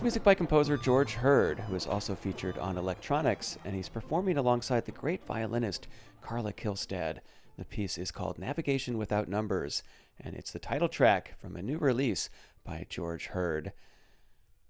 That's 0.00 0.14
music 0.14 0.24
by 0.24 0.34
composer 0.34 0.78
George 0.78 1.12
Hurd, 1.12 1.60
who 1.60 1.74
is 1.74 1.86
also 1.86 2.14
featured 2.14 2.56
on 2.56 2.78
Electronics, 2.78 3.58
and 3.66 3.74
he's 3.74 3.90
performing 3.90 4.38
alongside 4.38 4.86
the 4.86 4.92
great 4.92 5.26
violinist 5.26 5.88
Carla 6.22 6.54
Kihlstedt. 6.54 7.18
The 7.58 7.66
piece 7.66 7.98
is 7.98 8.10
called 8.10 8.38
Navigation 8.38 8.96
Without 8.96 9.28
Numbers, 9.28 9.82
and 10.18 10.34
it's 10.34 10.52
the 10.52 10.58
title 10.58 10.88
track 10.88 11.38
from 11.38 11.54
a 11.54 11.60
new 11.60 11.76
release 11.76 12.30
by 12.64 12.86
George 12.88 13.26
Hurd. 13.26 13.72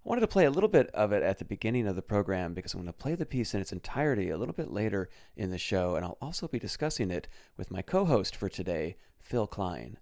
I 0.05 0.09
wanted 0.09 0.23
to 0.23 0.27
play 0.27 0.47
a 0.47 0.51
little 0.51 0.69
bit 0.69 0.89
of 0.89 1.13
it 1.13 1.23
at 1.23 1.39
the 1.39 1.45
beginning 1.45 1.87
of 1.87 1.95
the 1.95 2.03
program 2.03 2.53
because 2.53 2.75
I'm 2.75 2.81
going 2.81 2.93
to 2.93 2.93
play 2.93 3.15
the 3.15 3.25
piece 3.25 3.55
in 3.55 3.61
its 3.61 3.71
entirety 3.71 4.31
a 4.31 4.37
little 4.37 4.53
bit 4.53 4.73
later 4.73 5.09
in 5.37 5.53
the 5.53 5.59
show, 5.59 5.95
and 5.95 6.05
I'll 6.05 6.19
also 6.21 6.49
be 6.49 6.59
discussing 6.59 7.13
it 7.13 7.29
with 7.57 7.71
my 7.71 7.83
co 7.83 8.05
host 8.05 8.35
for 8.35 8.49
today, 8.49 8.97
Phil 9.21 9.47
Kline. 9.47 9.97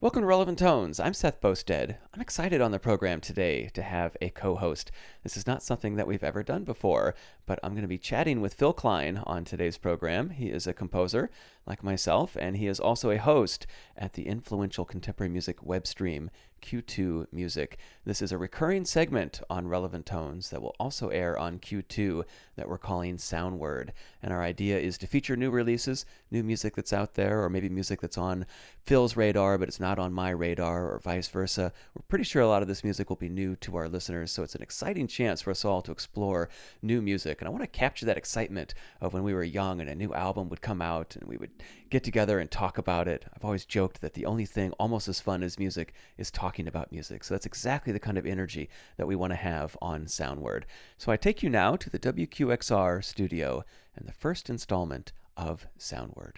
Welcome 0.00 0.22
to 0.22 0.26
Relevant 0.28 0.60
Tones. 0.60 1.00
I'm 1.00 1.12
Seth 1.12 1.40
Boustead. 1.40 1.96
I'm 2.14 2.20
excited 2.20 2.60
on 2.60 2.70
the 2.70 2.78
program 2.78 3.20
today 3.20 3.68
to 3.74 3.82
have 3.82 4.16
a 4.22 4.30
co 4.30 4.54
host. 4.54 4.92
This 5.24 5.36
is 5.36 5.44
not 5.44 5.60
something 5.60 5.96
that 5.96 6.06
we've 6.06 6.22
ever 6.22 6.44
done 6.44 6.62
before, 6.62 7.16
but 7.46 7.58
I'm 7.64 7.72
going 7.72 7.82
to 7.82 7.88
be 7.88 7.98
chatting 7.98 8.40
with 8.40 8.54
Phil 8.54 8.72
Kline 8.72 9.20
on 9.26 9.44
today's 9.44 9.76
program. 9.76 10.30
He 10.30 10.50
is 10.50 10.68
a 10.68 10.72
composer 10.72 11.30
like 11.66 11.82
myself, 11.82 12.36
and 12.38 12.56
he 12.56 12.68
is 12.68 12.78
also 12.78 13.10
a 13.10 13.18
host 13.18 13.66
at 13.96 14.12
the 14.12 14.28
influential 14.28 14.84
contemporary 14.84 15.30
music 15.30 15.64
web 15.64 15.84
stream 15.84 16.30
Q2 16.60 17.26
Music. 17.32 17.78
This 18.04 18.22
is 18.22 18.32
a 18.32 18.38
recurring 18.38 18.84
segment 18.84 19.40
on 19.50 19.68
Relevant 19.68 20.06
Tones 20.06 20.50
that 20.50 20.62
will 20.62 20.74
also 20.80 21.08
air 21.08 21.38
on 21.38 21.58
Q2 21.58 22.24
that 22.56 22.68
we're 22.68 22.78
calling 22.78 23.16
Soundword. 23.16 23.90
And 24.22 24.32
our 24.32 24.42
idea 24.42 24.78
is 24.78 24.98
to 24.98 25.06
feature 25.06 25.36
new 25.36 25.50
releases, 25.50 26.04
new 26.30 26.42
music 26.42 26.74
that's 26.74 26.92
out 26.92 27.14
there, 27.14 27.42
or 27.42 27.48
maybe 27.48 27.68
music 27.68 28.00
that's 28.00 28.18
on 28.18 28.46
Phil's 28.84 29.16
radar, 29.16 29.58
but 29.58 29.68
it's 29.68 29.80
not 29.80 29.98
on 29.98 30.12
my 30.12 30.30
radar, 30.30 30.92
or 30.92 30.98
vice 30.98 31.28
versa. 31.28 31.72
We're 31.94 32.02
pretty 32.08 32.24
sure 32.24 32.42
a 32.42 32.48
lot 32.48 32.62
of 32.62 32.68
this 32.68 32.82
music 32.82 33.08
will 33.08 33.16
be 33.16 33.28
new 33.28 33.54
to 33.56 33.76
our 33.76 33.88
listeners, 33.88 34.32
so 34.32 34.42
it's 34.42 34.54
an 34.54 34.62
exciting 34.62 35.06
chance 35.06 35.42
for 35.42 35.50
us 35.50 35.64
all 35.64 35.82
to 35.82 35.92
explore 35.92 36.48
new 36.82 37.00
music. 37.02 37.40
And 37.40 37.48
I 37.48 37.50
want 37.50 37.62
to 37.62 37.68
capture 37.68 38.06
that 38.06 38.16
excitement 38.16 38.74
of 39.00 39.12
when 39.12 39.22
we 39.22 39.34
were 39.34 39.44
young 39.44 39.80
and 39.80 39.90
a 39.90 39.94
new 39.94 40.14
album 40.14 40.48
would 40.48 40.62
come 40.62 40.82
out 40.82 41.16
and 41.16 41.28
we 41.28 41.36
would 41.36 41.50
get 41.90 42.02
together 42.04 42.38
and 42.38 42.50
talk 42.50 42.78
about 42.78 43.06
it. 43.08 43.24
I've 43.34 43.44
always 43.44 43.64
joked 43.64 44.00
that 44.00 44.14
the 44.14 44.26
only 44.26 44.46
thing 44.46 44.72
almost 44.72 45.08
as 45.08 45.20
fun 45.20 45.42
as 45.42 45.58
music 45.58 45.92
is 46.16 46.30
talking 46.30 46.47
about 46.56 46.90
music. 46.90 47.24
So 47.24 47.34
that's 47.34 47.46
exactly 47.46 47.92
the 47.92 48.00
kind 48.00 48.16
of 48.16 48.24
energy 48.24 48.70
that 48.96 49.06
we 49.06 49.14
want 49.14 49.32
to 49.32 49.36
have 49.36 49.76
on 49.82 50.06
Soundword. 50.06 50.62
So 50.96 51.12
I 51.12 51.16
take 51.16 51.42
you 51.42 51.50
now 51.50 51.76
to 51.76 51.90
the 51.90 51.98
WQXR 51.98 53.04
studio 53.04 53.64
and 53.94 54.08
the 54.08 54.12
first 54.12 54.48
installment 54.48 55.12
of 55.36 55.66
Soundword. 55.78 56.36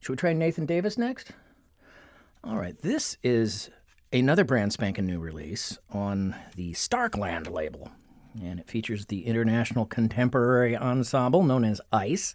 Should 0.00 0.12
we 0.12 0.16
try 0.16 0.32
Nathan 0.32 0.64
Davis 0.64 0.96
next? 0.96 1.32
All 2.42 2.56
right, 2.56 2.78
this 2.80 3.18
is 3.22 3.68
another 4.12 4.44
brand 4.44 4.72
spanking 4.72 5.06
new 5.06 5.20
release 5.20 5.78
on 5.90 6.34
the 6.56 6.72
Starkland 6.72 7.46
label, 7.46 7.90
and 8.42 8.58
it 8.58 8.68
features 8.68 9.06
the 9.06 9.26
international 9.26 9.84
contemporary 9.84 10.74
ensemble 10.76 11.42
known 11.42 11.64
as 11.64 11.82
ICE. 11.92 12.34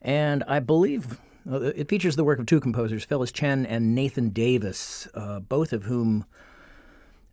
And 0.00 0.42
I 0.48 0.60
believe 0.60 1.20
it 1.46 1.88
features 1.88 2.16
the 2.16 2.24
work 2.24 2.38
of 2.38 2.46
two 2.46 2.60
composers, 2.60 3.04
Phyllis 3.04 3.32
Chen 3.32 3.66
and 3.66 3.94
Nathan 3.94 4.30
Davis, 4.30 5.08
uh, 5.14 5.40
both 5.40 5.72
of 5.72 5.84
whom 5.84 6.24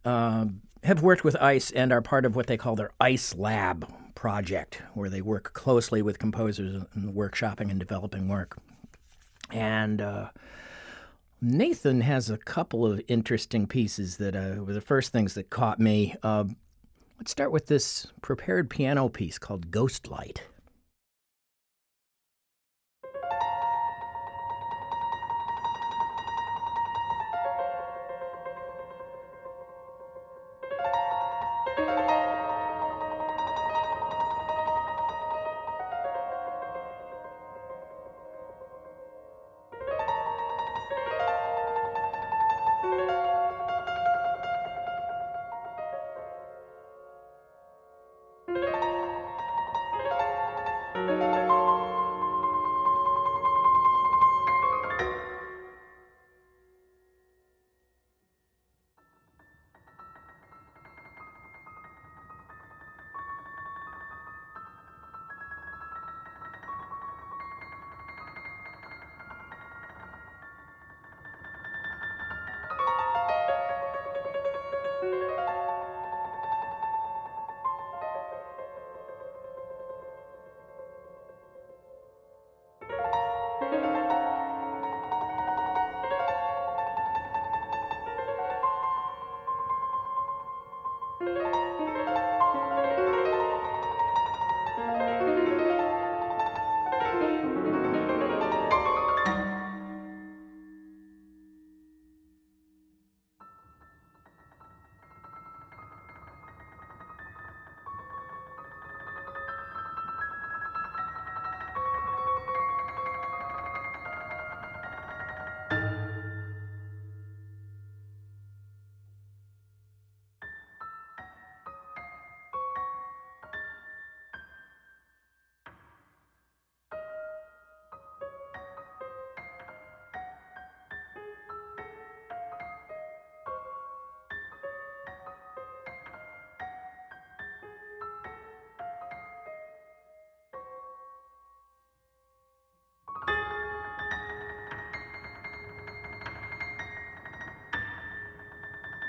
uh, 0.03 0.45
have 0.83 1.01
worked 1.01 1.23
with 1.23 1.35
ICE 1.38 1.72
and 1.72 1.91
are 1.91 2.01
part 2.01 2.25
of 2.25 2.35
what 2.35 2.47
they 2.47 2.57
call 2.57 2.75
their 2.75 2.91
ICE 3.00 3.35
Lab 3.35 3.91
project, 4.16 4.81
where 4.94 5.09
they 5.09 5.21
work 5.21 5.53
closely 5.53 6.01
with 6.01 6.19
composers 6.19 6.83
in 6.95 7.13
workshopping 7.13 7.69
and 7.69 7.79
developing 7.79 8.27
work. 8.27 8.57
And 9.50 10.01
uh, 10.01 10.29
Nathan 11.41 12.01
has 12.01 12.29
a 12.29 12.38
couple 12.38 12.85
of 12.85 13.01
interesting 13.07 13.67
pieces 13.67 14.17
that 14.17 14.35
uh, 14.35 14.63
were 14.63 14.73
the 14.73 14.81
first 14.81 15.11
things 15.11 15.33
that 15.35 15.50
caught 15.50 15.79
me. 15.79 16.16
Uh, 16.23 16.45
let's 17.17 17.31
start 17.31 17.51
with 17.51 17.67
this 17.67 18.07
prepared 18.21 18.69
piano 18.69 19.09
piece 19.09 19.38
called 19.39 19.71
Ghost 19.71 20.09
Light. 20.09 20.44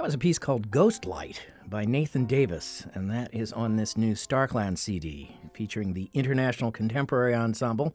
That 0.00 0.06
was 0.06 0.14
a 0.14 0.18
piece 0.18 0.38
called 0.38 0.70
Ghost 0.70 1.04
Light 1.04 1.46
by 1.68 1.84
Nathan 1.84 2.24
Davis, 2.24 2.86
and 2.94 3.10
that 3.10 3.34
is 3.34 3.52
on 3.52 3.76
this 3.76 3.98
new 3.98 4.14
Starkland 4.14 4.78
CD 4.78 5.36
featuring 5.52 5.92
the 5.92 6.08
International 6.14 6.72
Contemporary 6.72 7.34
Ensemble. 7.34 7.94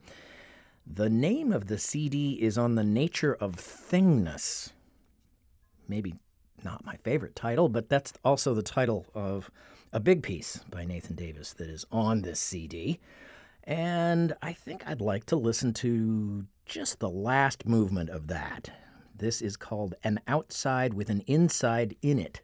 The 0.86 1.10
name 1.10 1.52
of 1.52 1.66
the 1.66 1.80
CD 1.80 2.34
is 2.34 2.60
On 2.60 2.76
the 2.76 2.84
Nature 2.84 3.34
of 3.34 3.56
Thingness. 3.56 4.72
Maybe 5.88 6.14
not 6.64 6.86
my 6.86 6.98
favorite 6.98 7.36
title, 7.36 7.70
but 7.70 7.90
that's 7.90 8.14
also 8.24 8.54
the 8.54 8.62
title 8.62 9.08
of 9.16 9.50
a 9.92 10.00
big 10.00 10.22
piece 10.22 10.60
by 10.70 10.86
Nathan 10.86 11.16
Davis 11.16 11.54
that 11.54 11.70
is 11.70 11.88
on 11.92 12.22
this 12.22 12.40
CD. 12.40 13.00
And 13.64 14.36
I 14.44 14.54
think 14.54 14.88
I'd 14.88 15.02
like 15.02 15.26
to 15.26 15.36
listen 15.36 15.74
to 15.74 16.46
just 16.68 17.00
the 17.00 17.10
last 17.10 17.66
movement 17.66 18.12
of 18.12 18.28
that. 18.28 18.70
This 19.18 19.42
is 19.42 19.56
called 19.56 19.96
An 20.04 20.20
Outside 20.28 20.94
with 20.94 21.10
an 21.10 21.22
Inside 21.22 21.96
in 22.02 22.20
It. 22.20 22.42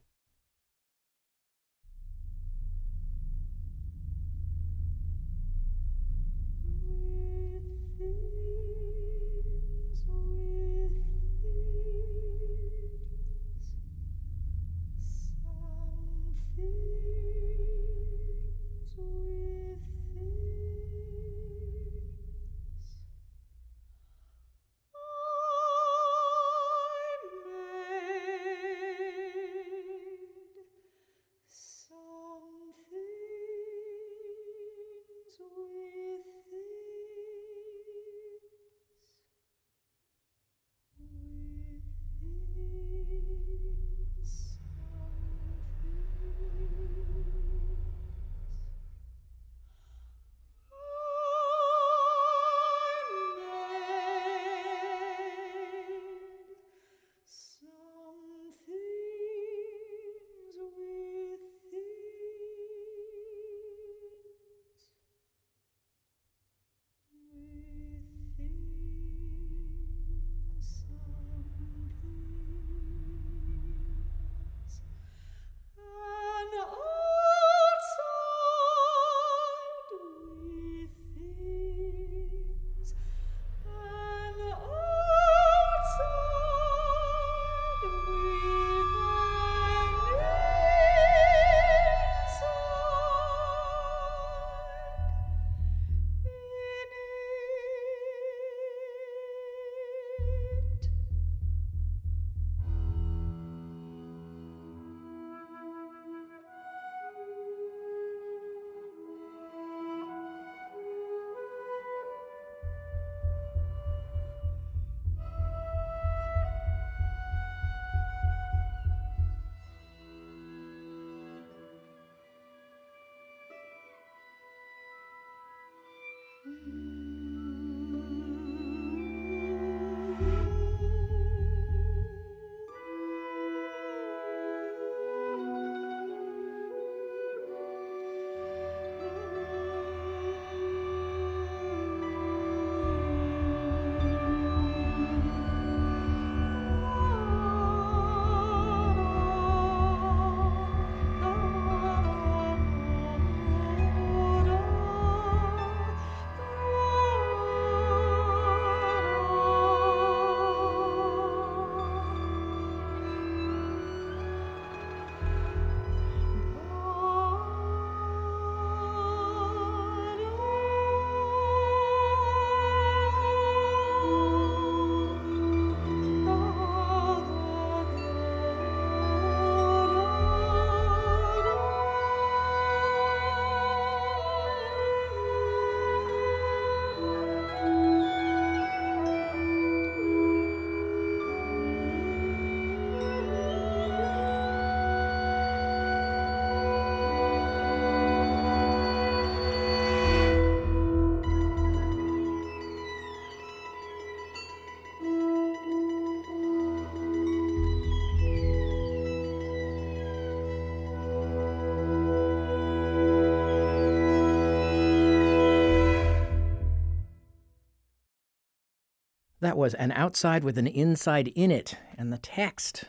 That 219.42 219.58
was 219.58 219.74
An 219.74 219.92
Outside 219.94 220.44
with 220.44 220.60
an 220.60 220.68
Inside 220.68 221.30
in 221.30 221.50
It, 221.50 221.76
and 221.98 222.14
the 222.14 222.20
text 222.20 222.84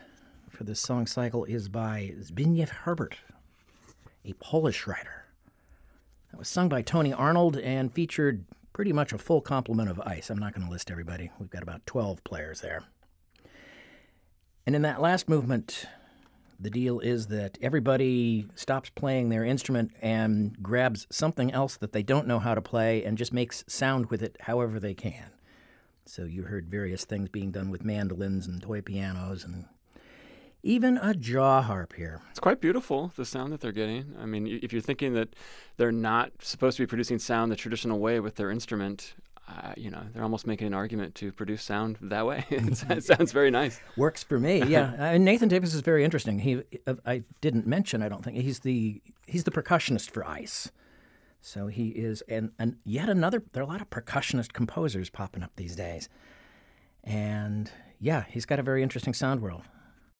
for 0.51 0.63
this 0.63 0.79
song 0.79 1.07
cycle 1.07 1.45
is 1.45 1.67
by 1.67 2.13
Zbigniew 2.19 2.69
Herbert, 2.69 3.17
a 4.23 4.33
Polish 4.33 4.85
writer. 4.85 5.25
That 6.29 6.37
was 6.37 6.47
sung 6.47 6.69
by 6.69 6.83
Tony 6.83 7.11
Arnold 7.11 7.57
and 7.57 7.91
featured 7.91 8.45
pretty 8.71 8.93
much 8.93 9.11
a 9.11 9.17
full 9.17 9.41
complement 9.41 9.89
of 9.89 9.99
ICE. 10.01 10.29
I'm 10.29 10.37
not 10.37 10.53
going 10.53 10.63
to 10.63 10.71
list 10.71 10.91
everybody. 10.91 11.31
We've 11.39 11.49
got 11.49 11.63
about 11.63 11.87
12 11.87 12.23
players 12.23 12.61
there. 12.61 12.83
And 14.67 14.75
in 14.75 14.83
that 14.83 15.01
last 15.01 15.27
movement, 15.27 15.87
the 16.59 16.69
deal 16.69 16.99
is 16.99 17.27
that 17.27 17.57
everybody 17.63 18.45
stops 18.53 18.91
playing 18.91 19.29
their 19.29 19.43
instrument 19.43 19.89
and 20.03 20.55
grabs 20.61 21.07
something 21.09 21.51
else 21.51 21.77
that 21.77 21.93
they 21.93 22.03
don't 22.03 22.27
know 22.27 22.37
how 22.37 22.53
to 22.53 22.61
play 22.61 23.03
and 23.03 23.17
just 23.17 23.33
makes 23.33 23.63
sound 23.67 24.11
with 24.11 24.21
it 24.21 24.37
however 24.41 24.79
they 24.79 24.93
can. 24.93 25.31
So 26.05 26.23
you 26.25 26.43
heard 26.43 26.69
various 26.69 27.05
things 27.05 27.29
being 27.29 27.51
done 27.51 27.69
with 27.69 27.85
mandolins 27.85 28.47
and 28.47 28.61
toy 28.61 28.81
pianos 28.81 29.43
and 29.43 29.65
even 30.63 30.97
a 30.97 31.13
jaw 31.13 31.61
harp 31.61 31.93
here. 31.93 32.21
It's 32.31 32.39
quite 32.39 32.61
beautiful, 32.61 33.11
the 33.15 33.25
sound 33.25 33.51
that 33.51 33.59
they're 33.59 33.73
getting. 33.73 34.15
I 34.19 34.25
mean, 34.25 34.47
if 34.47 34.71
you're 34.71 34.81
thinking 34.81 35.13
that 35.13 35.35
they're 35.77 35.91
not 35.91 36.31
supposed 36.39 36.77
to 36.77 36.83
be 36.83 36.87
producing 36.87 37.19
sound 37.19 37.51
the 37.51 37.57
traditional 37.57 37.99
way 37.99 38.21
with 38.21 38.35
their 38.35 38.49
instrument, 38.49 39.13
uh, 39.49 39.73
you 39.75 39.91
know, 39.91 40.01
they're 40.13 40.23
almost 40.23 40.47
making 40.47 40.67
an 40.67 40.73
argument 40.73 41.15
to 41.15 41.33
produce 41.33 41.63
sound 41.63 41.97
that 42.01 42.25
way. 42.25 42.45
it 42.49 43.03
sounds 43.03 43.33
very 43.33 43.51
nice. 43.51 43.81
Works 43.97 44.23
for 44.23 44.39
me, 44.39 44.63
yeah. 44.63 44.93
Uh, 45.13 45.17
Nathan 45.17 45.49
Davis 45.49 45.73
is 45.73 45.81
very 45.81 46.03
interesting. 46.03 46.39
He, 46.39 46.61
uh, 46.87 46.95
I 47.05 47.23
didn't 47.41 47.67
mention, 47.67 48.01
I 48.01 48.07
don't 48.07 48.23
think 48.23 48.37
he's 48.37 48.59
the 48.59 49.01
he's 49.25 49.43
the 49.43 49.51
percussionist 49.51 50.11
for 50.11 50.25
ICE. 50.25 50.71
So 51.45 51.67
he 51.67 51.89
is, 51.89 52.21
and, 52.29 52.51
and 52.57 52.77
yet 52.85 53.09
another, 53.09 53.43
there 53.51 53.61
are 53.61 53.65
a 53.65 53.69
lot 53.69 53.81
of 53.81 53.89
percussionist 53.89 54.53
composers 54.53 55.09
popping 55.09 55.43
up 55.43 55.51
these 55.57 55.75
days. 55.75 56.07
And 57.03 57.69
yeah, 57.99 58.23
he's 58.29 58.45
got 58.45 58.59
a 58.59 58.63
very 58.63 58.81
interesting 58.81 59.13
sound 59.13 59.41
world. 59.41 59.63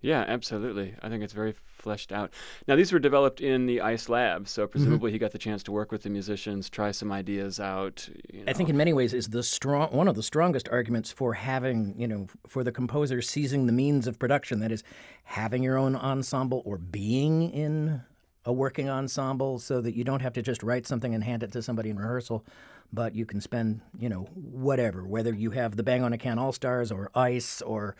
Yeah, 0.01 0.25
absolutely. 0.27 0.95
I 1.01 1.07
think 1.07 1.23
it's 1.23 1.31
very 1.31 1.53
fleshed 1.53 2.11
out. 2.11 2.33
Now, 2.67 2.75
these 2.75 2.91
were 2.91 2.99
developed 2.99 3.39
in 3.39 3.67
the 3.67 3.79
ICE 3.79 4.09
lab, 4.09 4.49
so 4.49 4.63
mm-hmm. 4.63 4.71
presumably 4.71 5.09
mm-hmm. 5.11 5.15
he 5.15 5.19
got 5.19 5.31
the 5.31 5.37
chance 5.37 5.63
to 5.63 5.71
work 5.71 5.93
with 5.93 6.03
the 6.03 6.09
musicians, 6.09 6.69
try 6.69 6.91
some 6.91 7.09
ideas 7.09 7.57
out. 7.57 8.09
You 8.33 8.43
know. 8.43 8.49
I 8.51 8.53
think 8.53 8.67
in 8.67 8.75
many 8.75 8.91
ways 8.91 9.13
is 9.13 9.29
the 9.29 9.43
strong 9.43 9.95
one 9.95 10.09
of 10.09 10.15
the 10.15 10.23
strongest 10.23 10.67
arguments 10.67 11.13
for 11.13 11.35
having, 11.35 11.95
you 11.97 12.09
know, 12.09 12.27
for 12.45 12.65
the 12.65 12.71
composer 12.73 13.21
seizing 13.21 13.65
the 13.65 13.71
means 13.71 14.05
of 14.05 14.19
production. 14.19 14.59
That 14.59 14.73
is, 14.73 14.83
having 15.23 15.63
your 15.63 15.77
own 15.77 15.95
ensemble 15.95 16.61
or 16.65 16.77
being 16.77 17.49
in 17.49 18.01
a 18.45 18.53
working 18.53 18.89
ensemble 18.89 19.59
so 19.59 19.81
that 19.81 19.95
you 19.95 20.03
don't 20.03 20.21
have 20.21 20.33
to 20.33 20.41
just 20.41 20.63
write 20.63 20.85
something 20.85 21.13
and 21.13 21.23
hand 21.23 21.43
it 21.43 21.51
to 21.53 21.61
somebody 21.61 21.89
in 21.89 21.97
rehearsal, 21.97 22.45
but 22.91 23.15
you 23.15 23.25
can 23.25 23.41
spend, 23.41 23.81
you 23.97 24.09
know, 24.09 24.27
whatever, 24.33 25.05
whether 25.05 25.33
you 25.33 25.51
have 25.51 25.75
the 25.75 25.83
Bang 25.83 26.03
on 26.03 26.13
a 26.13 26.17
Can 26.17 26.37
All 26.37 26.51
Stars 26.51 26.91
or 26.91 27.09
ICE 27.15 27.61
or 27.61 27.95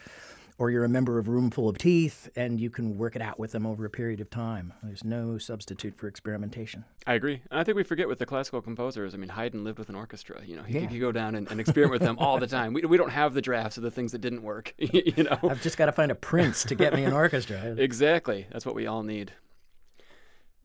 or 0.58 0.70
you're 0.70 0.84
a 0.84 0.90
member 0.90 1.18
of 1.18 1.28
Roomful 1.28 1.68
of 1.68 1.78
Teeth 1.78 2.30
and 2.36 2.60
you 2.60 2.70
can 2.70 2.98
work 2.98 3.16
it 3.16 3.22
out 3.22 3.40
with 3.40 3.52
them 3.52 3.66
over 3.66 3.86
a 3.86 3.90
period 3.90 4.22
of 4.22 4.30
time. 4.30 4.74
There's 4.84 5.04
no 5.04 5.38
substitute 5.38 5.98
for 5.98 6.08
experimentation. 6.08 6.86
I 7.08 7.16
agree. 7.16 7.42
And 7.50 7.60
I 7.60 7.64
think 7.64 7.76
we 7.76 7.84
forget 7.84 8.08
with 8.08 8.20
the 8.20 8.26
classical 8.26 8.62
composers. 8.62 9.14
I 9.14 9.18
mean, 9.18 9.30
Haydn 9.30 9.64
lived 9.64 9.80
with 9.80 9.90
an 9.90 9.96
orchestra. 9.96 10.42
You 10.46 10.58
know, 10.58 10.64
he 10.64 10.80
yeah. 10.80 10.86
could 10.86 11.00
go 11.00 11.12
down 11.12 11.36
and, 11.36 11.50
and 11.50 11.60
experiment 11.60 11.94
with 11.94 12.02
them 12.04 12.20
all 12.20 12.38
the 12.38 12.48
time. 12.48 12.74
We, 12.74 12.82
we 12.84 12.98
don't 12.98 13.10
have 13.10 13.34
the 13.34 13.42
drafts 13.42 13.78
of 13.78 13.84
the 13.84 13.92
things 13.92 14.12
that 14.12 14.22
didn't 14.22 14.44
work. 14.44 14.74
you 14.78 15.24
know, 15.24 15.40
I've 15.44 15.62
just 15.62 15.78
got 15.78 15.88
to 15.88 15.92
find 15.92 16.12
a 16.12 16.16
prince 16.16 16.64
to 16.66 16.76
get 16.76 16.94
me 16.94 17.04
an 17.04 17.14
orchestra. 17.14 17.76
exactly. 17.78 18.48
That's 18.52 18.66
what 18.66 18.76
we 18.76 18.86
all 18.86 19.04
need. 19.04 19.34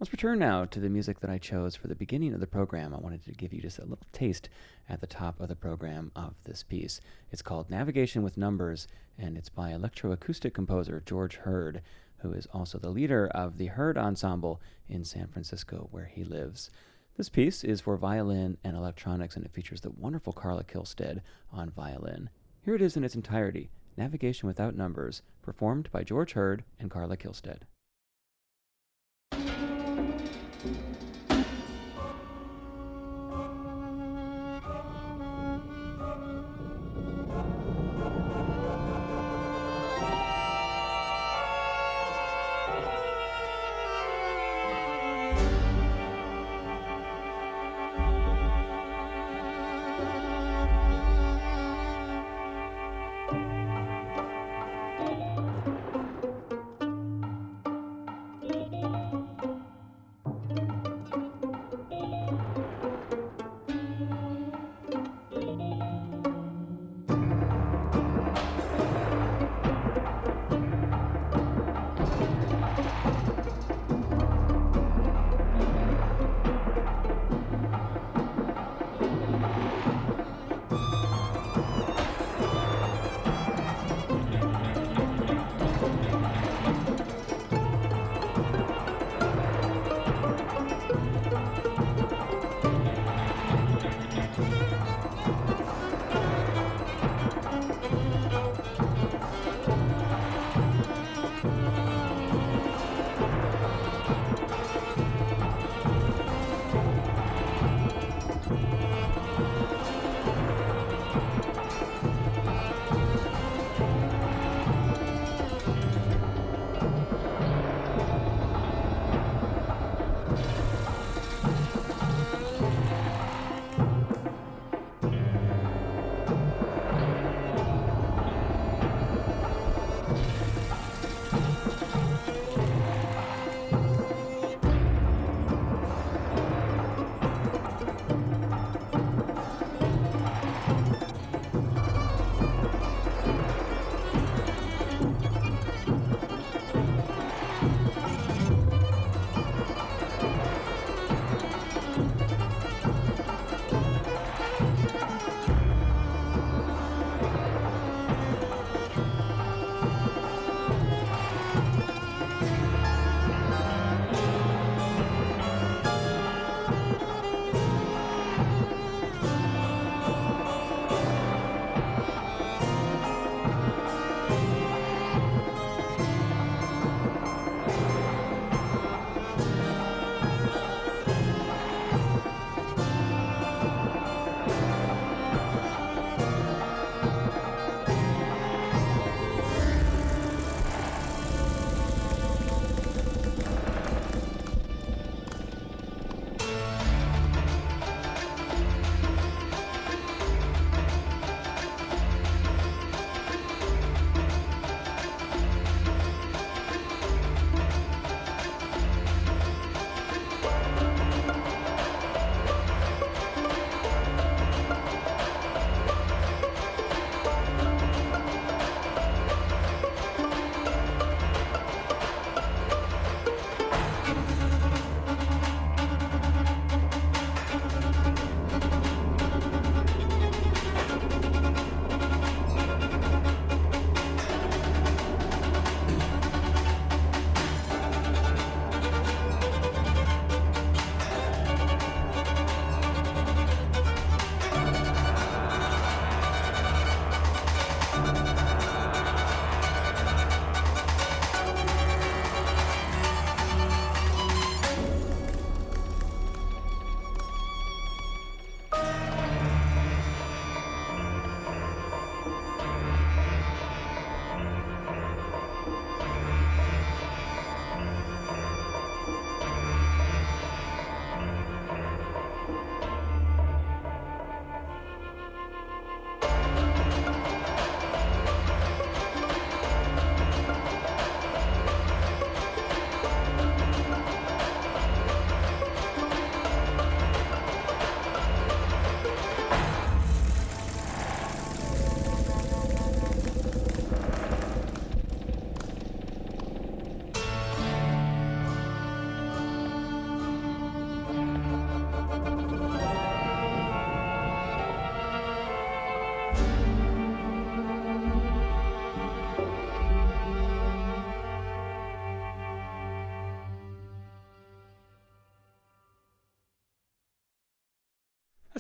Let's 0.00 0.12
return 0.12 0.38
now 0.38 0.64
to 0.64 0.78
the 0.78 0.88
music 0.88 1.18
that 1.18 1.30
I 1.30 1.38
chose 1.38 1.74
for 1.74 1.88
the 1.88 1.96
beginning 1.96 2.32
of 2.32 2.38
the 2.38 2.46
program. 2.46 2.94
I 2.94 2.98
wanted 2.98 3.24
to 3.24 3.32
give 3.32 3.52
you 3.52 3.60
just 3.60 3.80
a 3.80 3.84
little 3.84 4.06
taste 4.12 4.48
at 4.88 5.00
the 5.00 5.08
top 5.08 5.40
of 5.40 5.48
the 5.48 5.56
program 5.56 6.12
of 6.14 6.34
this 6.44 6.62
piece. 6.62 7.00
It's 7.32 7.42
called 7.42 7.68
Navigation 7.68 8.22
with 8.22 8.36
Numbers, 8.36 8.86
and 9.18 9.36
it's 9.36 9.48
by 9.48 9.72
electroacoustic 9.72 10.54
composer 10.54 11.02
George 11.04 11.38
Hurd, 11.38 11.82
who 12.18 12.32
is 12.32 12.46
also 12.52 12.78
the 12.78 12.90
leader 12.90 13.26
of 13.26 13.58
the 13.58 13.66
Hurd 13.66 13.98
Ensemble 13.98 14.60
in 14.88 15.04
San 15.04 15.26
Francisco, 15.26 15.88
where 15.90 16.06
he 16.06 16.22
lives. 16.22 16.70
This 17.16 17.28
piece 17.28 17.64
is 17.64 17.80
for 17.80 17.96
violin 17.96 18.56
and 18.62 18.76
electronics, 18.76 19.34
and 19.34 19.44
it 19.44 19.52
features 19.52 19.80
the 19.80 19.90
wonderful 19.90 20.32
Carla 20.32 20.62
Kihlstedt 20.62 21.22
on 21.52 21.70
violin. 21.70 22.30
Here 22.64 22.76
it 22.76 22.82
is 22.82 22.96
in 22.96 23.02
its 23.02 23.16
entirety 23.16 23.68
Navigation 23.96 24.46
Without 24.46 24.76
Numbers, 24.76 25.22
performed 25.42 25.90
by 25.90 26.04
George 26.04 26.34
Hurd 26.34 26.62
and 26.78 26.88
Carla 26.88 27.16
Kihlstedt. 27.16 27.62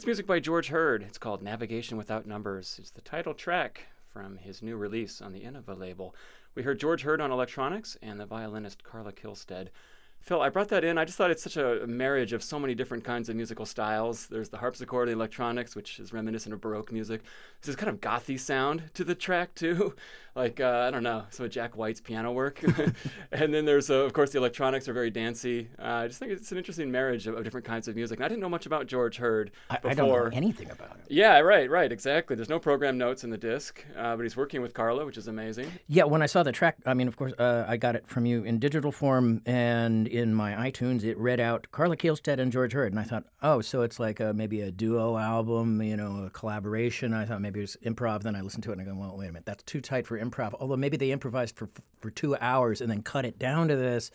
Music 0.08 0.26
by 0.26 0.40
George 0.40 0.68
Hurd. 0.68 1.02
It's 1.02 1.18
called 1.18 1.42
Navigation 1.42 1.98
Without 1.98 2.24
Numbers. 2.26 2.76
It's 2.78 2.88
the 2.88 3.02
title 3.02 3.34
track 3.34 3.88
from 4.10 4.38
his 4.38 4.62
new 4.62 4.74
release 4.74 5.20
on 5.20 5.34
the 5.34 5.42
Innova 5.42 5.78
label. 5.78 6.14
We 6.54 6.62
heard 6.62 6.80
George 6.80 7.02
Hurd 7.02 7.20
on 7.20 7.30
electronics 7.30 7.94
and 8.00 8.18
the 8.18 8.24
violinist 8.24 8.82
Carla 8.82 9.12
Kihlstedt 9.12 9.68
Phil, 10.20 10.42
I 10.42 10.50
brought 10.50 10.68
that 10.68 10.84
in. 10.84 10.98
I 10.98 11.04
just 11.04 11.16
thought 11.16 11.30
it's 11.30 11.42
such 11.42 11.56
a 11.56 11.86
marriage 11.86 12.32
of 12.34 12.42
so 12.42 12.58
many 12.58 12.74
different 12.74 13.02
kinds 13.02 13.28
of 13.28 13.36
musical 13.36 13.64
styles. 13.64 14.26
There's 14.26 14.50
the 14.50 14.58
harpsichord 14.58 15.08
and 15.08 15.16
the 15.16 15.18
electronics, 15.18 15.74
which 15.74 15.98
is 15.98 16.12
reminiscent 16.12 16.52
of 16.52 16.60
Baroque 16.60 16.92
music. 16.92 17.22
There's 17.62 17.74
this 17.74 17.82
kind 17.82 17.88
of 17.88 18.00
gothy 18.00 18.38
sound 18.38 18.90
to 18.94 19.04
the 19.04 19.14
track 19.14 19.54
too, 19.54 19.94
like 20.34 20.60
uh, 20.60 20.84
I 20.86 20.90
don't 20.90 21.02
know, 21.02 21.24
some 21.30 21.46
of 21.46 21.52
Jack 21.52 21.76
White's 21.76 22.00
piano 22.00 22.32
work. 22.32 22.62
and 23.32 23.54
then 23.54 23.64
there's 23.64 23.90
uh, 23.90 23.94
of 23.94 24.12
course 24.12 24.30
the 24.30 24.38
electronics 24.38 24.86
are 24.88 24.92
very 24.92 25.10
dancey. 25.10 25.70
Uh, 25.78 25.82
I 25.82 26.08
just 26.08 26.18
think 26.18 26.32
it's 26.32 26.52
an 26.52 26.58
interesting 26.58 26.90
marriage 26.90 27.26
of, 27.26 27.34
of, 27.34 27.44
different 27.44 27.66
kinds 27.66 27.88
of 27.88 27.96
music. 27.96 28.18
And 28.18 28.24
I 28.26 28.28
didn't 28.28 28.42
know 28.42 28.50
much 28.50 28.66
about 28.66 28.86
George 28.86 29.16
Hurd 29.16 29.50
before. 29.70 29.90
I, 29.90 29.94
don't 29.94 30.08
know 30.08 30.30
anything 30.36 30.70
about 30.70 30.98
it. 30.98 31.10
Yeah, 31.10 31.38
right, 31.40 31.70
right, 31.70 31.90
exactly. 31.90 32.36
There's 32.36 32.50
no 32.50 32.58
program 32.58 32.98
notes 32.98 33.24
in 33.24 33.30
the 33.30 33.38
disc, 33.38 33.84
uh, 33.96 34.14
but 34.14 34.24
he's 34.24 34.36
working 34.36 34.60
with 34.60 34.74
Carla, 34.74 35.06
which 35.06 35.16
is 35.16 35.26
amazing. 35.26 35.72
Yeah, 35.86 36.04
when 36.04 36.20
I 36.20 36.26
saw 36.26 36.42
the 36.42 36.52
track, 36.52 36.76
I 36.84 36.92
mean, 36.92 37.08
of 37.08 37.16
course, 37.16 37.32
uh, 37.38 37.64
I 37.66 37.78
got 37.78 37.96
it 37.96 38.06
from 38.06 38.26
you 38.26 38.44
in 38.44 38.58
digital 38.58 38.92
form 38.92 39.40
and 39.46 40.06
in 40.08 40.34
my 40.34 40.70
iTunes, 40.70 41.04
it 41.04 41.16
read 41.18 41.40
out 41.40 41.68
Carla 41.70 41.96
Kihlstedt 41.96 42.38
and 42.40 42.50
George 42.50 42.72
Hurd, 42.72 42.92
and 42.92 43.00
I 43.00 43.04
thought, 43.04 43.24
oh, 43.42 43.60
so 43.60 43.82
it's 43.82 44.00
like 44.00 44.20
a, 44.20 44.32
maybe 44.32 44.60
a 44.60 44.70
duo 44.70 45.16
album, 45.16 45.80
you 45.82 45.96
know, 45.96 46.24
a 46.26 46.30
collaboration. 46.30 47.14
I 47.14 47.24
thought 47.24 47.40
maybe 47.40 47.60
it 47.60 47.62
was 47.62 47.76
improv. 47.84 48.22
Then 48.22 48.34
I 48.34 48.40
listened 48.40 48.64
to 48.64 48.70
it 48.70 48.78
and 48.78 48.82
I 48.82 48.84
go, 48.84 48.94
well, 48.94 49.16
wait 49.16 49.28
a 49.28 49.32
minute, 49.32 49.46
that's 49.46 49.62
too 49.62 49.80
tight 49.80 50.06
for 50.06 50.18
improv. 50.18 50.54
Although 50.58 50.76
maybe 50.76 50.96
they 50.96 51.12
improvised 51.12 51.56
for 51.56 51.68
for 52.00 52.10
two 52.10 52.36
hours 52.36 52.80
and 52.80 52.90
then 52.90 53.02
cut 53.02 53.24
it 53.24 53.38
down 53.38 53.68
to 53.68 53.76
this. 53.76 54.10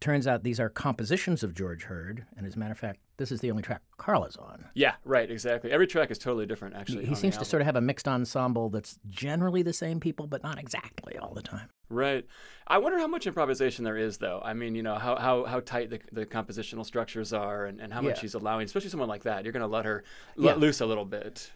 Turns 0.00 0.26
out 0.26 0.44
these 0.44 0.60
are 0.60 0.68
compositions 0.68 1.42
of 1.42 1.54
George 1.54 1.84
Hurd, 1.84 2.26
and 2.36 2.46
as 2.46 2.56
a 2.56 2.58
matter 2.58 2.72
of 2.72 2.78
fact, 2.78 3.00
this 3.16 3.32
is 3.32 3.40
the 3.40 3.50
only 3.50 3.62
track 3.62 3.80
Carla's 3.96 4.36
on. 4.36 4.66
Yeah, 4.74 4.94
right, 5.04 5.28
exactly. 5.30 5.72
Every 5.72 5.86
track 5.86 6.10
is 6.10 6.18
totally 6.18 6.46
different, 6.46 6.76
actually. 6.76 7.06
He 7.06 7.14
seems 7.14 7.36
to 7.38 7.44
sort 7.44 7.62
of 7.62 7.66
have 7.66 7.74
a 7.74 7.80
mixed 7.80 8.06
ensemble 8.06 8.68
that's 8.68 8.98
generally 9.08 9.62
the 9.62 9.72
same 9.72 9.98
people, 9.98 10.26
but 10.26 10.42
not 10.42 10.58
exactly 10.58 11.16
all 11.16 11.32
the 11.32 11.42
time. 11.42 11.70
Right. 11.90 12.26
I 12.66 12.78
wonder 12.78 12.98
how 12.98 13.06
much 13.06 13.26
improvisation 13.26 13.84
there 13.84 13.96
is, 13.96 14.18
though. 14.18 14.42
I 14.44 14.52
mean, 14.52 14.74
you 14.74 14.82
know, 14.82 14.96
how, 14.96 15.16
how, 15.16 15.44
how 15.44 15.60
tight 15.60 15.88
the, 15.88 16.00
the 16.12 16.26
compositional 16.26 16.84
structures 16.84 17.32
are 17.32 17.64
and, 17.64 17.80
and 17.80 17.92
how 17.92 18.02
much 18.02 18.16
yeah. 18.16 18.22
he's 18.22 18.34
allowing, 18.34 18.66
especially 18.66 18.90
someone 18.90 19.08
like 19.08 19.22
that. 19.22 19.44
You're 19.44 19.52
going 19.52 19.62
to 19.62 19.66
let 19.66 19.86
her 19.86 20.04
let 20.36 20.56
yeah. 20.56 20.60
loose 20.60 20.80
a 20.80 20.86
little 20.86 21.06
bit. 21.06 21.50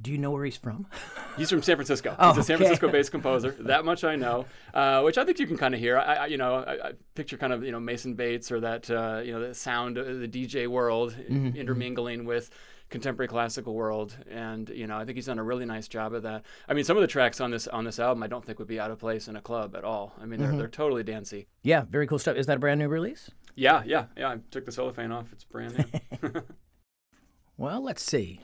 Do 0.00 0.12
you 0.12 0.18
know 0.18 0.30
where 0.30 0.44
he's 0.44 0.56
from? 0.56 0.86
he's 1.36 1.50
from 1.50 1.62
San 1.62 1.76
Francisco. 1.76 2.14
Oh, 2.18 2.28
he's 2.28 2.38
a 2.38 2.42
San 2.42 2.56
okay. 2.56 2.64
Francisco-based 2.64 3.10
composer. 3.12 3.52
That 3.60 3.84
much 3.84 4.04
I 4.04 4.16
know, 4.16 4.46
uh, 4.74 5.02
which 5.02 5.18
I 5.18 5.24
think 5.24 5.38
you 5.38 5.46
can 5.46 5.56
kind 5.56 5.74
of 5.74 5.80
hear. 5.80 5.98
I, 5.98 6.14
I 6.14 6.26
you 6.26 6.36
know, 6.36 6.56
I, 6.56 6.88
I, 6.88 6.92
picture 7.14 7.36
kind 7.36 7.52
of 7.52 7.64
you 7.64 7.72
know 7.72 7.80
Mason 7.80 8.14
Bates 8.14 8.52
or 8.52 8.60
that 8.60 8.90
uh, 8.90 9.22
you 9.24 9.32
know 9.32 9.40
the 9.40 9.54
sound 9.54 9.98
of 9.98 10.20
the 10.20 10.28
DJ 10.28 10.66
world 10.66 11.12
mm-hmm. 11.14 11.56
intermingling 11.56 12.24
with 12.24 12.50
contemporary 12.88 13.28
classical 13.28 13.74
world 13.74 14.16
and 14.30 14.70
you 14.70 14.86
know 14.86 14.96
i 14.96 15.04
think 15.04 15.16
he's 15.16 15.26
done 15.26 15.38
a 15.38 15.44
really 15.44 15.66
nice 15.66 15.88
job 15.88 16.14
of 16.14 16.22
that. 16.22 16.44
I 16.68 16.74
mean 16.74 16.84
some 16.84 16.96
of 16.96 17.02
the 17.02 17.06
tracks 17.06 17.40
on 17.40 17.50
this 17.50 17.66
on 17.68 17.84
this 17.84 17.98
album 17.98 18.22
i 18.22 18.26
don't 18.26 18.44
think 18.44 18.58
would 18.58 18.68
be 18.68 18.80
out 18.80 18.90
of 18.90 18.98
place 18.98 19.28
in 19.28 19.36
a 19.36 19.40
club 19.40 19.76
at 19.76 19.84
all. 19.84 20.14
I 20.20 20.26
mean 20.26 20.40
they're, 20.40 20.48
mm-hmm. 20.48 20.58
they're 20.58 20.68
totally 20.68 21.02
dancey. 21.02 21.48
Yeah 21.62 21.84
very 21.88 22.06
cool 22.06 22.18
stuff. 22.18 22.36
Is 22.36 22.46
that 22.46 22.56
a 22.56 22.60
brand 22.60 22.80
new 22.80 22.88
release? 22.88 23.30
Yeah 23.54 23.82
yeah 23.84 24.06
yeah. 24.16 24.30
I 24.30 24.38
took 24.50 24.64
the 24.64 24.72
cellophane 24.72 25.12
off. 25.12 25.26
It's 25.32 25.44
brand 25.44 25.84
new. 26.22 26.42
Well 27.58 27.82
let's 27.82 28.02
see. 28.04 28.40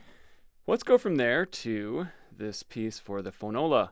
Let's 0.66 0.82
go 0.82 0.98
from 0.98 1.16
there 1.16 1.46
to 1.46 2.08
this 2.36 2.64
piece 2.64 2.98
for 2.98 3.22
the 3.22 3.30
Phonola, 3.30 3.90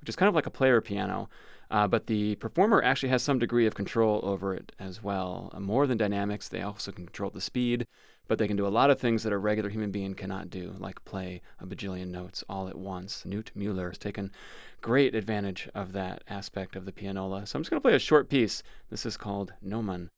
which 0.00 0.08
is 0.08 0.16
kind 0.16 0.28
of 0.28 0.34
like 0.34 0.46
a 0.46 0.50
player 0.50 0.80
piano. 0.80 1.28
Uh, 1.70 1.86
but 1.88 2.06
the 2.06 2.36
performer 2.36 2.82
actually 2.82 3.08
has 3.08 3.22
some 3.22 3.38
degree 3.38 3.66
of 3.66 3.74
control 3.74 4.20
over 4.22 4.54
it 4.54 4.72
as 4.78 5.02
well. 5.02 5.50
Uh, 5.52 5.60
more 5.60 5.86
than 5.86 5.98
dynamics, 5.98 6.48
they 6.48 6.62
also 6.62 6.92
can 6.92 7.06
control 7.06 7.30
the 7.30 7.40
speed, 7.40 7.86
but 8.28 8.38
they 8.38 8.46
can 8.46 8.56
do 8.56 8.66
a 8.66 8.68
lot 8.68 8.90
of 8.90 9.00
things 9.00 9.22
that 9.22 9.32
a 9.32 9.38
regular 9.38 9.70
human 9.70 9.90
being 9.90 10.14
cannot 10.14 10.50
do, 10.50 10.74
like 10.78 11.04
play 11.04 11.40
a 11.60 11.66
bajillion 11.66 12.08
notes 12.08 12.44
all 12.48 12.68
at 12.68 12.78
once. 12.78 13.24
Knut 13.26 13.50
Mueller 13.54 13.88
has 13.88 13.98
taken 13.98 14.30
great 14.80 15.14
advantage 15.14 15.68
of 15.74 15.92
that 15.92 16.22
aspect 16.28 16.76
of 16.76 16.84
the 16.84 16.92
pianola. 16.92 17.46
So 17.46 17.56
I'm 17.56 17.62
just 17.62 17.70
going 17.70 17.80
to 17.80 17.88
play 17.88 17.94
a 17.94 18.00
short 18.00 18.28
piece. 18.28 18.62
This 18.90 19.06
is 19.06 19.16
called 19.16 19.52
Gnomon. 19.60 20.10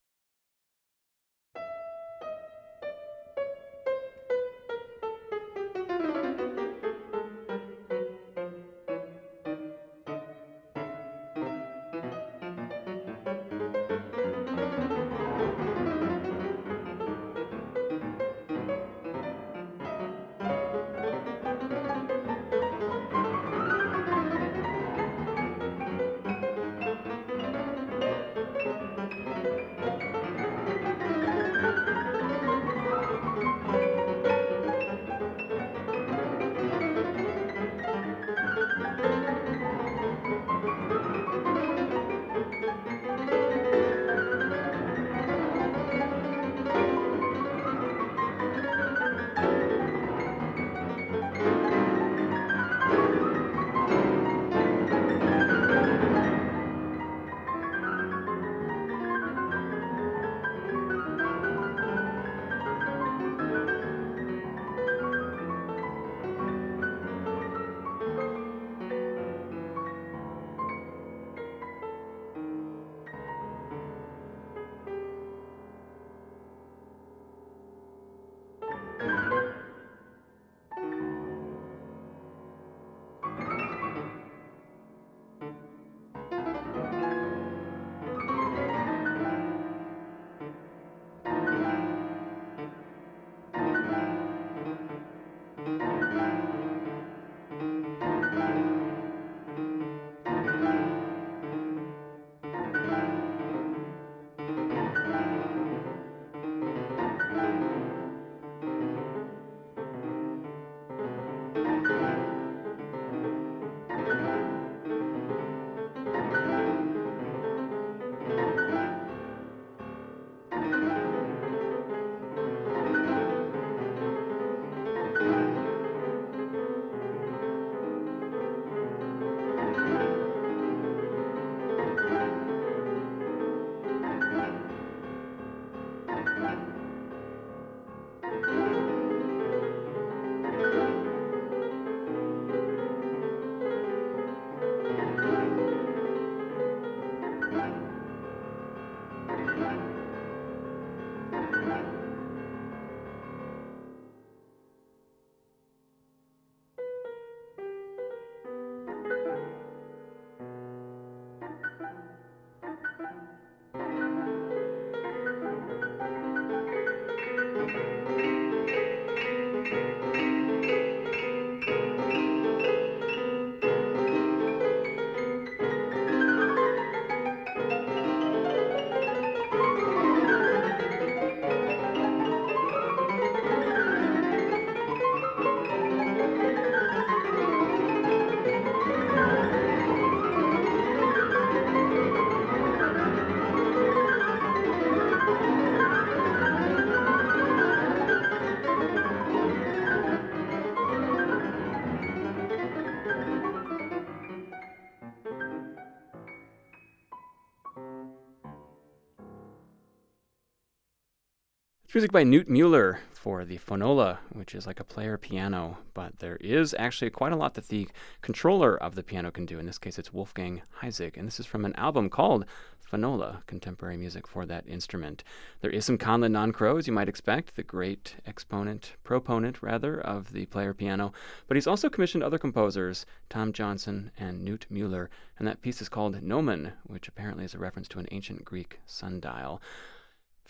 Music 211.98 212.12
by 212.12 212.22
Newt 212.22 212.48
Mueller 212.48 213.00
for 213.10 213.44
the 213.44 213.58
Phonola, 213.58 214.18
which 214.30 214.54
is 214.54 214.68
like 214.68 214.78
a 214.78 214.84
player 214.84 215.18
piano, 215.18 215.78
but 215.94 216.20
there 216.20 216.36
is 216.36 216.72
actually 216.78 217.10
quite 217.10 217.32
a 217.32 217.36
lot 217.36 217.54
that 217.54 217.66
the 217.66 217.88
controller 218.22 218.80
of 218.80 218.94
the 218.94 219.02
piano 219.02 219.32
can 219.32 219.44
do. 219.44 219.58
In 219.58 219.66
this 219.66 219.78
case, 219.78 219.98
it's 219.98 220.12
Wolfgang 220.12 220.62
Heisig, 220.80 221.16
and 221.16 221.26
this 221.26 221.40
is 221.40 221.46
from 221.46 221.64
an 221.64 221.74
album 221.74 222.08
called 222.08 222.44
Phonola, 222.88 223.44
contemporary 223.48 223.96
music 223.96 224.28
for 224.28 224.46
that 224.46 224.64
instrument. 224.68 225.24
There 225.60 225.72
is 225.72 225.84
some 225.84 225.98
Conlon 225.98 226.34
Nancarrow, 226.34 226.78
as 226.78 226.86
you 226.86 226.92
might 226.92 227.08
expect, 227.08 227.56
the 227.56 227.64
great 227.64 228.14
exponent, 228.24 228.92
proponent 229.02 229.60
rather, 229.60 230.00
of 230.00 230.32
the 230.32 230.46
player 230.46 230.74
piano, 230.74 231.12
but 231.48 231.56
he's 231.56 231.66
also 231.66 231.90
commissioned 231.90 232.22
other 232.22 232.38
composers, 232.38 233.06
Tom 233.28 233.52
Johnson 233.52 234.12
and 234.16 234.44
Newt 234.44 234.66
Mueller, 234.70 235.10
and 235.36 235.48
that 235.48 235.62
piece 235.62 235.82
is 235.82 235.88
called 235.88 236.22
Gnomon, 236.22 236.74
which 236.84 237.08
apparently 237.08 237.44
is 237.44 237.54
a 237.54 237.58
reference 237.58 237.88
to 237.88 237.98
an 237.98 238.06
ancient 238.12 238.44
Greek 238.44 238.78
sundial. 238.86 239.60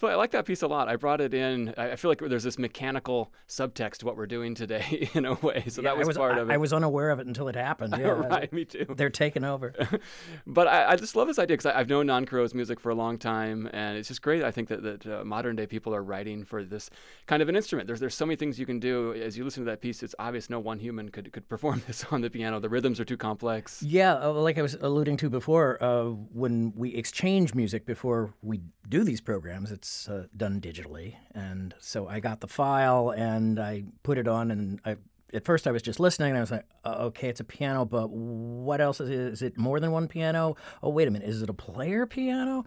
I 0.07 0.15
like 0.15 0.31
that 0.31 0.45
piece 0.45 0.63
a 0.63 0.69
lot. 0.69 0.89
I 0.89 0.97
brought 0.97 1.21
it 1.21 1.35
in. 1.35 1.75
I 1.77 1.97
feel 1.97 2.11
like 2.11 2.21
there's 2.21 2.45
this 2.45 2.59
mechanical 2.59 3.33
subtext 3.49 3.99
to 3.99 4.07
what 4.07 4.17
we're 4.17 4.27
doing 4.27 4.55
today 4.55 5.11
in 5.15 5.25
a 5.25 5.35
way. 5.35 5.65
So 5.69 5.83
yeah, 5.83 5.91
that 5.91 5.99
was, 5.99 6.09
was, 6.09 6.17
part 6.17 6.39
of 6.39 6.49
it. 6.49 6.53
I 6.53 6.57
was 6.57 6.73
unaware 6.73 7.11
of 7.11 7.19
it 7.19 7.27
until 7.27 7.49
it 7.49 7.57
happened. 7.57 7.97
Yeah, 7.99 8.11
right, 8.11 8.53
me 8.53 8.65
too. 8.65 8.87
They're 8.97 9.11
taking 9.11 9.43
over. 9.43 9.75
but 10.47 10.69
I, 10.69 10.91
I, 10.91 10.97
just 10.97 11.17
love 11.17 11.27
this 11.27 11.39
idea 11.39 11.57
because 11.57 11.67
I've 11.67 11.89
known 11.89 12.07
Nancarrow's 12.07 12.55
music 12.55 12.79
for 12.79 12.91
a 12.91 12.95
long 12.95 13.19
time, 13.19 13.69
and 13.73 13.99
it's 13.99 14.07
just 14.07 14.23
great. 14.23 14.45
I 14.45 14.53
think 14.53 14.69
that, 14.69 14.83
that 14.85 15.07
uh, 15.07 15.25
modern 15.25 15.57
day 15.57 15.67
people 15.67 15.93
are 15.93 16.03
writing 16.03 16.45
for 16.45 16.63
this 16.63 16.91
kind 17.27 17.43
of 17.43 17.49
an 17.49 17.57
instrument. 17.57 17.89
There's 17.89 17.99
there's 17.99 18.15
so 18.15 18.25
many 18.25 18.37
things 18.37 18.61
you 18.61 18.67
can 18.67 18.79
do. 18.79 19.15
As 19.15 19.37
you 19.37 19.43
listen 19.43 19.65
to 19.65 19.71
that 19.71 19.81
piece, 19.81 20.05
it's 20.05 20.15
obvious 20.21 20.49
no 20.49 20.61
one 20.61 20.79
human 20.79 21.09
could 21.09 21.33
could 21.33 21.49
perform 21.49 21.83
this 21.89 22.05
on 22.13 22.21
the 22.21 22.31
piano. 22.31 22.61
The 22.61 22.69
rhythms 22.69 23.01
are 23.01 23.05
too 23.05 23.17
complex. 23.17 23.83
Yeah, 23.83 24.15
uh, 24.23 24.33
like 24.33 24.59
I 24.59 24.63
was 24.63 24.75
alluding 24.75 25.17
to 25.19 25.31
before, 25.31 25.83
uh, 25.83 26.05
when 26.05 26.73
we 26.77 26.95
exchange 26.95 27.55
music 27.55 27.85
before 27.85 28.33
we 28.43 28.61
do 28.89 29.03
these 29.03 29.21
programs, 29.21 29.73
it's 29.73 29.88
uh, 30.09 30.27
done 30.37 30.61
digitally. 30.61 31.16
And 31.35 31.74
so 31.81 32.09
I 32.09 32.20
got 32.20 32.40
the 32.40 32.48
file 32.48 33.11
and 33.11 33.59
I 33.59 33.85
put 34.03 34.18
it 34.18 34.29
on, 34.29 34.51
and 34.51 34.81
I, 34.85 34.96
at 35.33 35.44
first 35.44 35.66
I 35.66 35.70
was 35.70 35.83
just 35.83 36.01
listening, 36.01 36.31
and 36.31 36.38
I 36.38 36.40
was 36.40 36.51
like, 36.51 36.66
uh, 36.85 36.96
okay, 37.09 37.29
it's 37.29 37.40
a 37.40 37.44
piano, 37.44 37.85
but 37.85 38.11
what 38.11 38.81
else 38.81 39.01
is 39.01 39.11
it? 39.11 39.18
Is 39.18 39.42
it 39.42 39.59
more 39.59 39.81
than 39.81 39.92
one 39.92 40.09
piano? 40.09 40.57
Oh, 40.83 40.90
wait 40.90 41.09
a 41.09 41.11
minute, 41.11 41.29
is 41.29 41.42
it 41.42 41.51
a 41.51 41.55
player 41.55 42.07
piano? 42.07 42.64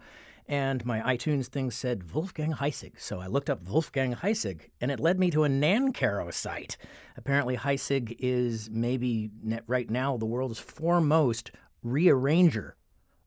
And 0.48 0.84
my 0.84 1.00
iTunes 1.00 1.46
thing 1.46 1.70
said 1.70 2.12
Wolfgang 2.12 2.54
Heisig. 2.54 2.94
So 2.98 3.20
I 3.20 3.26
looked 3.28 3.48
up 3.48 3.62
Wolfgang 3.62 4.14
Heisig, 4.14 4.70
and 4.80 4.90
it 4.90 4.98
led 4.98 5.18
me 5.18 5.30
to 5.30 5.44
a 5.44 5.48
Nancarrow 5.48 6.32
site. 6.34 6.76
Apparently, 7.16 7.56
Heisig 7.56 8.16
is 8.18 8.68
maybe 8.70 9.30
right 9.66 9.88
now 9.88 10.16
the 10.16 10.26
world's 10.26 10.58
foremost 10.58 11.52
rearranger 11.84 12.72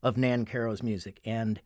of 0.02 0.16
Nancarrow's 0.16 0.82
music. 0.82 1.20
And 1.24 1.60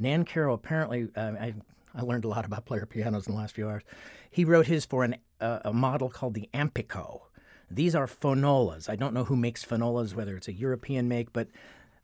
Nancarrow 0.00 0.54
apparently, 0.54 1.08
uh, 1.16 1.32
I 1.40 1.54
I 1.94 2.02
learned 2.02 2.24
a 2.24 2.28
lot 2.28 2.44
about 2.44 2.66
player 2.66 2.86
pianos 2.86 3.26
in 3.26 3.34
the 3.34 3.38
last 3.38 3.54
few 3.54 3.68
hours. 3.68 3.82
He 4.30 4.44
wrote 4.44 4.66
his 4.68 4.84
for 4.84 5.02
an, 5.02 5.16
uh, 5.40 5.60
a 5.64 5.72
model 5.72 6.08
called 6.08 6.34
the 6.34 6.48
Ampico. 6.54 7.22
These 7.70 7.94
are 7.94 8.06
phonolas. 8.06 8.88
I 8.88 8.96
don't 8.96 9.14
know 9.14 9.24
who 9.24 9.36
makes 9.36 9.64
phonolas, 9.64 10.14
whether 10.14 10.36
it's 10.36 10.48
a 10.48 10.52
European 10.52 11.08
make, 11.08 11.32
but 11.32 11.48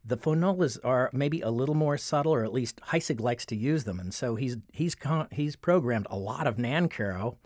the 0.04 0.16
phonolas 0.16 0.78
are 0.84 1.10
maybe 1.12 1.40
a 1.40 1.50
little 1.50 1.74
more 1.74 1.98
subtle, 1.98 2.32
or 2.32 2.44
at 2.44 2.52
least 2.52 2.80
Heisig 2.88 3.20
likes 3.20 3.44
to 3.46 3.56
use 3.56 3.84
them. 3.84 3.98
And 3.98 4.14
so 4.14 4.36
he's 4.36 4.56
he's 4.72 4.94
con- 4.94 5.28
he's 5.32 5.56
programmed 5.56 6.06
a 6.10 6.16
lot 6.16 6.46
of 6.46 6.56
Nancarrow, 6.56 7.36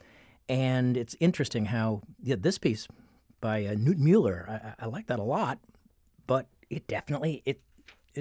and 0.48 0.96
it's 0.96 1.16
interesting 1.20 1.66
how 1.66 2.02
yeah, 2.22 2.36
this 2.38 2.58
piece 2.58 2.86
by 3.40 3.64
uh, 3.64 3.74
Newt 3.78 3.98
Mueller, 3.98 4.46
I, 4.78 4.84
I 4.84 4.86
like 4.86 5.06
that 5.06 5.18
a 5.18 5.24
lot, 5.24 5.58
but 6.26 6.46
it 6.68 6.86
definitely 6.86 7.42
it 7.46 7.60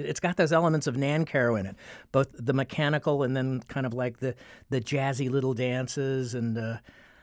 it's 0.04 0.20
got 0.20 0.36
those 0.36 0.52
elements 0.52 0.86
of 0.86 0.96
Nancarrow 0.96 1.58
in 1.58 1.66
it, 1.66 1.76
both 2.12 2.28
the 2.32 2.52
mechanical 2.52 3.22
and 3.22 3.36
then 3.36 3.60
kind 3.68 3.86
of 3.86 3.94
like 3.94 4.18
the 4.18 4.34
the 4.68 4.80
jazzy 4.80 5.30
little 5.30 5.54
dances. 5.54 6.34
And 6.34 6.56
uh, 6.56 6.78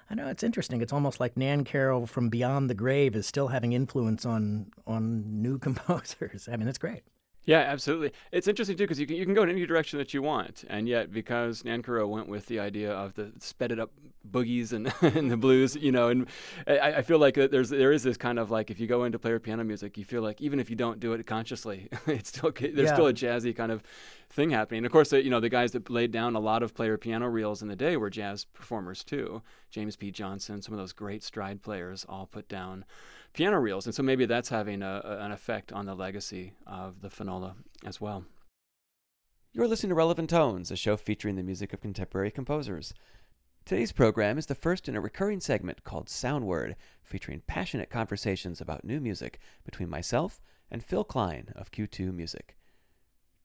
I 0.10 0.16
know 0.16 0.28
it's 0.28 0.44
interesting. 0.44 0.82
It's 0.82 0.94
almost 0.94 1.20
like 1.20 1.38
Nan 1.38 1.64
Nancarrow 1.64 2.08
from 2.08 2.30
beyond 2.30 2.70
the 2.70 2.76
grave 2.76 3.16
is 3.16 3.26
still 3.28 3.50
having 3.50 3.74
influence 3.74 4.26
on 4.26 4.72
on 4.86 5.42
new 5.42 5.58
composers. 5.68 6.48
I 6.52 6.56
mean, 6.58 6.68
it's 6.68 6.78
great. 6.80 7.04
Yeah, 7.48 7.60
absolutely. 7.60 8.12
It's 8.34 8.50
interesting 8.50 8.76
too 8.76 8.84
because 8.84 9.00
you 9.00 9.08
can 9.08 9.16
you 9.16 9.24
can 9.24 9.34
go 9.34 9.42
in 9.42 9.50
any 9.50 9.66
direction 9.66 9.98
that 10.00 10.14
you 10.14 10.22
want, 10.22 10.66
and 10.70 10.86
yet 10.86 11.14
because 11.14 11.64
Nancarrow 11.64 12.06
went 12.06 12.28
with 12.28 12.48
the 12.48 12.60
idea 12.60 12.92
of 12.92 13.14
the 13.14 13.32
sped 13.40 13.72
it 13.72 13.80
up 13.80 13.92
boogies 14.30 14.74
and, 14.74 14.94
and 15.16 15.32
the 15.32 15.38
blues, 15.38 15.74
you 15.78 15.94
know, 15.94 16.10
and 16.10 16.28
I, 16.68 16.96
I, 16.96 17.02
feel 17.04 17.20
like 17.20 17.36
there's 17.36 17.70
there 17.70 17.94
is 17.94 18.04
this 18.04 18.18
kind 18.18 18.38
of 18.38 18.52
like 18.52 18.70
if 18.70 18.82
you 18.82 18.88
go 18.88 19.06
into 19.06 19.18
player 19.18 19.40
piano 19.40 19.64
music, 19.64 19.98
you 19.98 20.04
feel 20.04 20.22
like 20.22 20.42
even 20.42 20.60
if 20.60 20.70
you 20.70 20.76
don't 20.76 21.00
do 21.00 21.14
it 21.14 21.26
consciously, 21.26 21.88
it's 22.08 22.28
still 22.30 22.52
there's 22.52 22.76
yeah. 22.76 22.94
still 22.94 23.08
a 23.08 23.14
jazzy 23.14 23.56
kind 23.56 23.72
of 23.72 23.82
thing 24.30 24.50
happening. 24.50 24.80
And 24.80 24.86
of 24.86 24.92
course, 24.92 25.14
uh, 25.14 25.16
you 25.16 25.30
know, 25.30 25.40
the 25.40 25.48
guys 25.48 25.72
that 25.72 25.90
laid 25.90 26.12
down 26.12 26.36
a 26.36 26.42
lot 26.42 26.64
of 26.64 26.74
player 26.74 26.98
piano 26.98 27.30
reels 27.30 27.62
in 27.62 27.70
the 27.70 27.78
day 27.78 27.96
were 27.96 28.10
jazz 28.10 28.44
performers 28.44 29.06
too. 29.06 29.42
James 29.72 29.96
P. 29.96 30.12
Johnson, 30.12 30.62
some 30.62 30.74
of 30.74 30.80
those 30.80 30.92
great 30.92 31.24
stride 31.24 31.62
players, 31.62 32.06
all 32.10 32.26
put 32.26 32.50
down 32.50 32.84
piano 33.38 33.60
reels. 33.60 33.86
And 33.86 33.94
so 33.94 34.04
maybe 34.04 34.26
that's 34.26 34.50
having 34.50 34.82
a, 34.82 35.02
an 35.22 35.32
effect 35.32 35.72
on 35.72 35.86
the 35.86 35.96
legacy 35.96 36.54
of 36.66 37.02
the 37.02 37.10
Phonola 37.10 37.54
as 37.86 38.02
well. 38.02 38.26
You're 39.54 39.68
listening 39.68 39.90
to 39.90 39.96
Relevant 39.96 40.30
Tones, 40.30 40.72
a 40.72 40.76
show 40.76 40.98
featuring 40.98 41.36
the 41.36 41.44
music 41.44 41.72
of 41.72 41.80
contemporary 41.80 42.32
composers. 42.32 42.94
Today's 43.64 43.92
program 43.92 44.38
is 44.38 44.48
the 44.48 44.56
first 44.56 44.90
in 44.90 44.96
a 44.96 45.02
recurring 45.02 45.40
segment 45.40 45.84
called 45.84 46.08
Soundword, 46.08 46.76
featuring 47.04 47.44
passionate 47.46 47.90
conversations 47.90 48.60
about 48.60 48.84
new 48.84 49.00
music 49.00 49.40
between 49.64 49.90
myself 49.90 50.42
and 50.72 50.84
Phil 50.84 51.04
Kline 51.04 51.54
of 51.56 51.72
Q2 51.72 52.14
Music. 52.14 52.58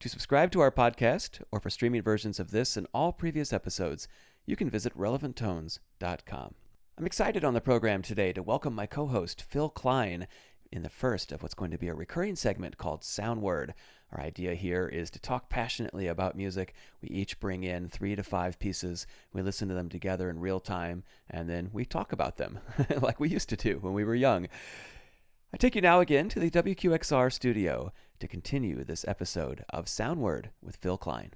To 0.01 0.09
subscribe 0.09 0.51
to 0.53 0.61
our 0.61 0.71
podcast, 0.71 1.43
or 1.53 1.61
for 1.61 1.71
streaming 1.71 2.03
versions 2.03 2.41
of 2.41 2.51
this 2.51 2.77
and 2.77 2.87
all 2.95 3.13
previous 3.13 3.53
episodes, 3.53 4.09
you 4.47 4.57
can 4.57 4.71
visit 4.71 4.97
relevanttones.com. 4.97 6.55
I'm 6.99 7.07
excited 7.07 7.43
on 7.43 7.55
the 7.55 7.63
program 7.63 8.03
today 8.03 8.35
to 8.35 8.43
welcome 8.43 8.75
my 8.75 8.85
co 8.85 9.07
host, 9.07 9.41
Phil 9.41 9.71
Kline, 9.71 10.27
in 10.71 10.83
the 10.83 10.91
first 10.91 11.33
of 11.33 11.43
what's 11.43 11.55
going 11.55 11.71
to 11.71 11.79
be 11.79 11.89
a 11.89 11.95
recurring 11.95 12.37
segment 12.37 12.77
called 12.77 13.01
Soundword. 13.01 13.71
Our 14.13 14.21
idea 14.21 14.55
here 14.55 14.87
is 14.89 15.11
to 15.13 15.19
talk 15.19 15.49
passionately 15.49 16.07
about 16.07 16.37
music. 16.37 16.75
We 17.01 17.09
each 17.09 17.41
bring 17.41 17.65
in 17.65 17.89
three 17.89 18.15
to 18.15 18.23
five 18.23 18.59
pieces, 18.59 19.07
we 19.33 19.41
listen 19.41 19.69
to 19.69 19.75
them 19.75 19.89
together 19.89 20.29
in 20.29 20.39
real 20.39 20.61
time, 20.61 21.03
and 21.31 21.49
then 21.49 21.71
we 21.73 21.87
talk 21.87 22.13
about 22.13 22.37
them 22.37 22.61
like 23.01 23.19
we 23.19 23.31
used 23.31 23.49
to 23.49 23.57
do 23.57 23.79
when 23.79 23.95
we 23.95 24.05
were 24.05 24.15
young. 24.15 24.49
I 25.55 25.57
take 25.57 25.75
you 25.75 25.81
now 25.81 26.01
again 26.01 26.29
to 26.29 26.41
the 26.41 26.51
WQXR 26.51 27.33
studio 27.33 27.91
to 28.21 28.29
continue 28.29 28.85
this 28.85 29.07
episode 29.09 29.65
of 29.71 29.87
Soundword 29.87 30.51
with 30.63 30.77
Phil 30.77 30.99
Kline. 30.99 31.33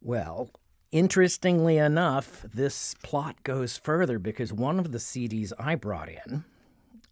Well, 0.00 0.50
Interestingly 0.90 1.76
enough, 1.76 2.42
this 2.42 2.94
plot 3.02 3.42
goes 3.42 3.76
further 3.76 4.18
because 4.18 4.54
one 4.54 4.78
of 4.78 4.90
the 4.90 4.98
CDs 4.98 5.52
I 5.58 5.74
brought 5.74 6.08
in 6.08 6.44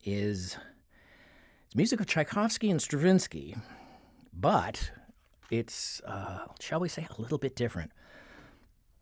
is 0.02 0.56
it's 1.66 1.76
music 1.76 2.00
of 2.00 2.06
Tchaikovsky 2.06 2.70
and 2.70 2.80
Stravinsky, 2.80 3.54
but 4.32 4.92
it's, 5.50 6.00
uh, 6.06 6.46
shall 6.58 6.80
we 6.80 6.88
say, 6.88 7.06
a 7.18 7.20
little 7.20 7.36
bit 7.36 7.54
different. 7.54 7.92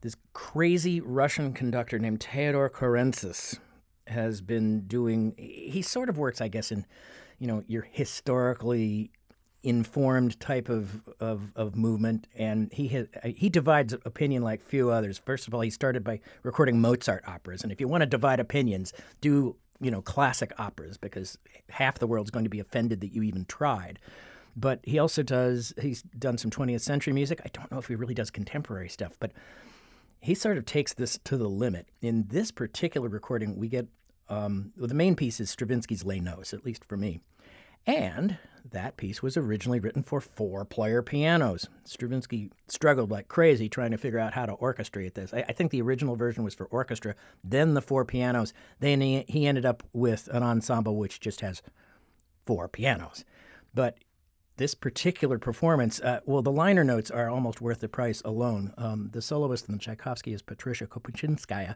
This 0.01 0.17
crazy 0.33 0.99
Russian 0.99 1.53
conductor 1.53 1.97
named 1.97 2.19
Teodor 2.19 2.69
Currentzis 2.69 3.59
has 4.07 4.41
been 4.41 4.81
doing, 4.87 5.35
he 5.37 5.81
sort 5.81 6.09
of 6.09 6.17
works, 6.17 6.41
I 6.41 6.49
guess, 6.49 6.69
in, 6.69 6.85
you 7.39 7.47
know, 7.47 7.63
your 7.65 7.87
historically 7.91 9.11
informed 9.65 10.39
type 10.39 10.69
of, 10.69 11.01
of, 11.19 11.51
of 11.55 11.75
movement, 11.75 12.27
and 12.35 12.71
he 12.71 12.87
has, 12.89 13.07
he 13.23 13.49
divides 13.49 13.93
opinion 14.05 14.43
like 14.43 14.61
few 14.61 14.91
others. 14.91 15.17
First 15.17 15.47
of 15.47 15.53
all, 15.53 15.61
he 15.61 15.69
started 15.69 16.03
by 16.03 16.19
recording 16.43 16.79
Mozart 16.79 17.23
operas, 17.27 17.63
and 17.63 17.71
if 17.71 17.81
you 17.81 17.87
want 17.87 18.01
to 18.01 18.05
divide 18.05 18.39
opinions, 18.39 18.93
do 19.21 19.55
you 19.81 19.91
know 19.91 20.01
classic 20.01 20.53
operas 20.57 20.97
because 20.97 21.37
half 21.69 21.99
the 21.99 22.07
world's 22.07 22.31
going 22.31 22.45
to 22.45 22.49
be 22.49 22.59
offended 22.59 23.01
that 23.01 23.13
you 23.13 23.23
even 23.23 23.45
tried. 23.45 23.99
But 24.55 24.79
he 24.83 24.99
also 24.99 25.21
does 25.21 25.73
he's 25.81 26.01
done 26.01 26.37
some 26.37 26.49
20th 26.49 26.81
century 26.81 27.13
music. 27.13 27.41
I 27.43 27.49
don't 27.51 27.71
know 27.71 27.77
if 27.77 27.87
he 27.87 27.95
really 27.95 28.13
does 28.13 28.31
contemporary 28.31 28.89
stuff, 28.89 29.17
but 29.19 29.31
he 30.21 30.33
sort 30.33 30.57
of 30.57 30.65
takes 30.65 30.93
this 30.93 31.19
to 31.25 31.37
the 31.37 31.49
limit. 31.49 31.89
In 32.01 32.27
this 32.29 32.51
particular 32.51 33.09
recording, 33.09 33.57
we 33.57 33.67
get 33.67 33.87
um, 34.29 34.71
well, 34.77 34.87
the 34.87 34.95
main 34.95 35.15
piece 35.15 35.39
is 35.39 35.53
Stravinsky's 35.53 36.05
Les 36.05 36.19
Noces, 36.19 36.53
at 36.53 36.65
least 36.65 36.85
for 36.85 36.97
me. 36.97 37.19
And 37.87 38.37
that 38.71 38.97
piece 38.97 39.21
was 39.21 39.37
originally 39.37 39.79
written 39.79 40.03
for 40.03 40.19
four 40.19 40.65
player 40.65 41.01
pianos. 41.01 41.67
Stravinsky 41.83 42.51
struggled 42.67 43.11
like 43.11 43.27
crazy 43.27 43.69
trying 43.69 43.91
to 43.91 43.97
figure 43.97 44.19
out 44.19 44.33
how 44.33 44.45
to 44.45 44.55
orchestrate 44.55 45.13
this. 45.13 45.33
I, 45.33 45.45
I 45.47 45.53
think 45.53 45.71
the 45.71 45.81
original 45.81 46.15
version 46.15 46.43
was 46.43 46.55
for 46.55 46.65
orchestra, 46.65 47.15
then 47.43 47.73
the 47.73 47.81
four 47.81 48.05
pianos. 48.05 48.53
Then 48.79 49.01
he, 49.01 49.23
he 49.27 49.47
ended 49.47 49.65
up 49.65 49.83
with 49.93 50.27
an 50.29 50.43
ensemble 50.43 50.97
which 50.97 51.19
just 51.19 51.41
has 51.41 51.61
four 52.45 52.67
pianos. 52.67 53.23
But 53.73 53.97
this 54.57 54.73
particular 54.73 55.37
performance, 55.37 55.99
uh, 55.99 56.21
well, 56.25 56.41
the 56.41 56.51
liner 56.51 56.83
notes 56.83 57.11
are 57.11 57.29
almost 57.29 57.61
worth 57.61 57.81
the 57.81 57.89
price 57.89 58.21
alone. 58.25 58.73
Um, 58.77 59.09
the 59.11 59.21
soloist 59.21 59.67
in 59.67 59.73
the 59.73 59.79
Tchaikovsky 59.79 60.33
is 60.33 60.41
Patricia 60.41 60.87
Kopatchinskaja 60.87 61.75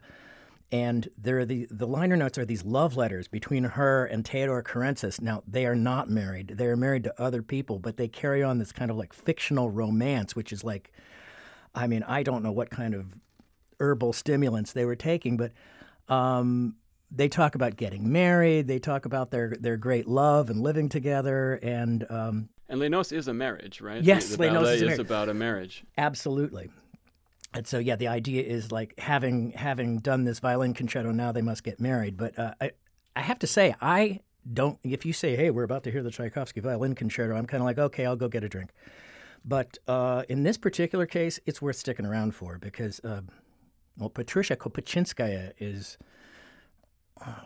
and 0.72 1.08
there 1.18 1.38
are 1.40 1.44
the 1.44 1.66
the 1.70 1.86
liner 1.86 2.16
notes 2.16 2.38
are 2.38 2.44
these 2.44 2.64
love 2.64 2.96
letters 2.96 3.28
between 3.28 3.64
her 3.64 4.04
and 4.04 4.24
Teodor 4.24 4.62
Currentzis. 4.62 5.20
Now 5.20 5.42
they 5.46 5.66
are 5.66 5.74
not 5.74 6.08
married; 6.08 6.54
they 6.56 6.66
are 6.66 6.76
married 6.76 7.04
to 7.04 7.22
other 7.22 7.42
people, 7.42 7.78
but 7.78 7.96
they 7.96 8.08
carry 8.08 8.42
on 8.42 8.58
this 8.58 8.72
kind 8.72 8.90
of 8.90 8.96
like 8.96 9.12
fictional 9.12 9.70
romance, 9.70 10.36
which 10.36 10.52
is 10.52 10.62
like, 10.62 10.92
I 11.74 11.86
mean, 11.86 12.02
I 12.04 12.22
don't 12.22 12.42
know 12.42 12.52
what 12.52 12.70
kind 12.70 12.94
of 12.94 13.14
herbal 13.80 14.12
stimulants 14.12 14.72
they 14.72 14.84
were 14.84 14.96
taking, 14.96 15.36
but 15.36 15.52
um, 16.08 16.76
they 17.10 17.28
talk 17.28 17.54
about 17.54 17.76
getting 17.76 18.12
married. 18.12 18.68
They 18.68 18.78
talk 18.78 19.04
about 19.04 19.30
their, 19.30 19.56
their 19.58 19.76
great 19.76 20.06
love 20.06 20.50
and 20.50 20.60
living 20.60 20.88
together. 20.88 21.54
And 21.62 22.06
um, 22.10 22.48
and 22.68 22.78
Les 22.78 22.88
Noces 22.88 23.12
is 23.12 23.28
a 23.28 23.34
marriage, 23.34 23.80
right? 23.80 24.02
Yes, 24.02 24.28
the, 24.28 24.36
the 24.36 24.48
ballet 24.50 24.74
is 24.76 24.82
is 24.82 24.98
about 24.98 25.28
a 25.28 25.34
marriage. 25.34 25.84
Absolutely. 25.98 26.70
And 27.52 27.66
so, 27.66 27.78
yeah, 27.78 27.96
the 27.96 28.08
idea 28.08 28.42
is 28.42 28.70
like 28.70 28.98
having 28.98 29.50
having 29.52 29.98
done 29.98 30.24
this 30.24 30.38
violin 30.38 30.72
concerto, 30.72 31.10
now 31.10 31.32
they 31.32 31.42
must 31.42 31.64
get 31.64 31.80
married. 31.80 32.16
But 32.16 32.38
uh, 32.38 32.54
I, 32.60 32.70
I 33.16 33.20
have 33.22 33.38
to 33.40 33.46
say, 33.46 33.74
I 33.80 34.20
don't. 34.52 34.78
If 34.84 35.04
you 35.04 35.12
say, 35.12 35.34
"Hey, 35.36 35.50
we're 35.50 35.64
about 35.64 35.82
to 35.84 35.90
hear 35.90 36.02
the 36.02 36.10
Tchaikovsky 36.10 36.60
violin 36.60 36.94
concerto," 36.94 37.34
I'm 37.36 37.46
kind 37.46 37.60
of 37.60 37.64
like, 37.64 37.78
"Okay, 37.78 38.06
I'll 38.06 38.16
go 38.16 38.28
get 38.28 38.44
a 38.44 38.48
drink." 38.48 38.70
But 39.44 39.78
uh, 39.88 40.24
in 40.28 40.42
this 40.42 40.58
particular 40.58 41.06
case, 41.06 41.40
it's 41.46 41.60
worth 41.60 41.76
sticking 41.76 42.06
around 42.06 42.34
for 42.34 42.58
because, 42.58 43.00
uh, 43.00 43.22
well, 43.96 44.10
Patricia 44.10 44.54
Kopatchinskaja 44.54 45.52
is 45.58 45.98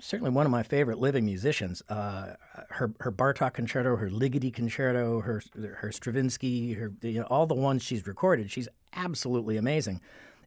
certainly 0.01 0.31
one 0.31 0.47
of 0.47 0.53
my 0.53 0.63
favorite 0.63 0.99
living 0.99 1.25
musicians. 1.25 1.83
Uh, 1.89 2.35
her 2.71 2.93
her 3.01 3.11
Bartok 3.13 3.55
concerto, 3.55 3.97
her 3.97 4.09
Ligeti 4.11 4.53
concerto, 4.53 5.21
her 5.21 5.43
her 5.79 5.91
Stravinsky, 5.93 6.75
her 6.75 6.93
you 7.03 7.21
know, 7.21 7.27
all 7.31 7.47
the 7.47 7.55
ones 7.55 7.83
she's 7.83 8.07
recorded, 8.07 8.51
she's 8.51 8.69
absolutely 8.93 9.57
amazing. 9.57 10.01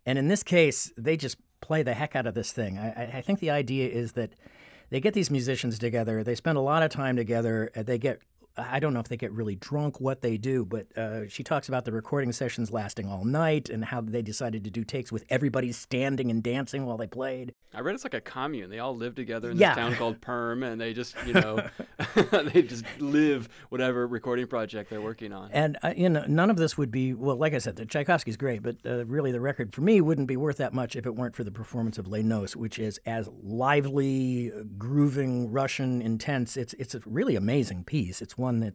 And 0.05 0.17
in 0.17 0.27
this 0.27 0.43
case, 0.43 0.91
they 0.97 1.17
just 1.17 1.37
play 1.59 1.83
the 1.83 1.93
heck 1.93 2.15
out 2.15 2.25
of 2.27 2.33
this 2.33 2.51
thing. 2.51 2.77
I, 2.77 3.17
I- 3.17 3.21
think 3.21 3.39
the 3.39 3.49
idea 3.51 3.89
is 3.89 4.13
that 4.13 4.33
they 4.89 5.01
get 5.01 5.13
these 5.13 5.29
musicians 5.29 5.77
together, 5.79 6.23
they 6.23 6.35
spend 6.35 6.57
a 6.57 6.61
lot 6.61 6.81
of 6.83 6.89
time 6.89 7.15
together, 7.17 7.69
they 7.75 7.97
get 7.97 8.21
I 8.57 8.79
don't 8.79 8.93
know 8.93 8.99
if 8.99 9.07
they 9.07 9.17
get 9.17 9.31
really 9.31 9.55
drunk, 9.55 9.99
what 10.01 10.21
they 10.21 10.37
do, 10.37 10.65
but 10.65 10.87
uh, 10.97 11.27
she 11.27 11.43
talks 11.43 11.67
about 11.67 11.85
the 11.85 11.91
recording 11.91 12.31
sessions 12.31 12.71
lasting 12.71 13.07
all 13.07 13.23
night 13.23 13.69
and 13.69 13.85
how 13.85 14.01
they 14.01 14.21
decided 14.21 14.63
to 14.63 14.69
do 14.71 14.83
takes 14.83 15.11
with 15.11 15.25
everybody 15.29 15.71
standing 15.71 16.31
and 16.31 16.41
dancing 16.41 16.85
while 16.85 16.97
they 16.97 17.07
played. 17.07 17.53
I 17.73 17.81
read 17.81 17.95
it's 17.95 18.03
like 18.03 18.13
a 18.13 18.21
commune. 18.21 18.69
They 18.69 18.79
all 18.79 18.95
live 18.95 19.15
together 19.15 19.51
in 19.51 19.57
Yeah. 19.57 19.69
this 19.75 19.77
town 19.77 19.95
called 19.99 20.21
Perm, 20.21 20.63
and 20.63 20.79
they 20.81 20.93
just, 20.93 21.15
you 21.25 21.33
know, 21.33 21.67
they 22.53 22.61
just 22.63 22.85
live 22.99 23.47
whatever 23.69 24.07
recording 24.07 24.47
project 24.47 24.89
they're 24.89 25.01
working 25.01 25.33
on. 25.33 25.49
And 25.51 25.77
uh, 25.83 25.93
you 25.95 26.09
know, 26.09 26.23
none 26.27 26.49
of 26.49 26.57
this 26.57 26.77
would 26.77 26.91
be 26.91 27.13
well. 27.13 27.35
Like 27.35 27.53
I 27.53 27.59
said, 27.59 27.75
the 27.75 27.85
Tchaikovsky's 27.85 28.37
great, 28.37 28.63
but 28.63 28.77
uh, 28.85 29.05
really, 29.05 29.31
the 29.31 29.41
record 29.41 29.73
for 29.73 29.81
me 29.81 30.01
wouldn't 30.01 30.27
be 30.27 30.37
worth 30.37 30.57
that 30.57 30.73
much 30.73 30.95
if 30.95 31.05
it 31.05 31.15
weren't 31.15 31.35
for 31.35 31.43
the 31.43 31.51
performance 31.51 31.97
of 31.97 32.07
Les 32.07 32.23
Noces, 32.23 32.55
which 32.55 32.79
is 32.79 32.99
as 33.05 33.29
lively, 33.43 34.51
grooving, 34.77 35.51
Russian, 35.51 36.01
intense. 36.01 36.55
It's 36.57 36.73
it's 36.75 36.95
a 36.95 37.01
really 37.05 37.35
amazing 37.35 37.83
piece. 37.83 38.21
It's 38.21 38.37
one 38.37 38.46
that, 38.61 38.73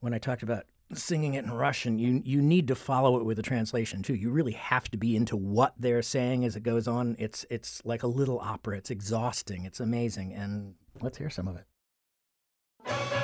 when 0.00 0.12
I 0.12 0.18
talked 0.18 0.42
about 0.42 0.64
singing 0.92 1.34
it 1.34 1.44
in 1.44 1.52
Russian, 1.52 1.98
you 1.98 2.20
you 2.24 2.42
need 2.42 2.68
to 2.68 2.74
follow 2.74 3.18
it 3.18 3.24
with 3.24 3.38
a 3.38 3.42
translation 3.42 4.02
too. 4.02 4.14
You 4.14 4.30
really 4.30 4.52
have 4.52 4.90
to 4.90 4.98
be 4.98 5.16
into 5.16 5.36
what 5.36 5.74
they're 5.78 6.02
saying 6.02 6.44
as 6.44 6.56
it 6.56 6.62
goes 6.62 6.86
on. 6.86 7.16
It's 7.18 7.46
it's 7.50 7.80
like 7.84 8.02
a 8.02 8.06
little 8.06 8.38
opera. 8.40 8.76
It's 8.76 8.90
exhausting. 8.90 9.64
It's 9.64 9.80
amazing. 9.80 10.32
And 10.34 10.74
let's 11.00 11.18
hear 11.18 11.30
some 11.30 11.48
of 11.48 11.56
it. 11.56 13.23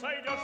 Сойдешь 0.00 0.39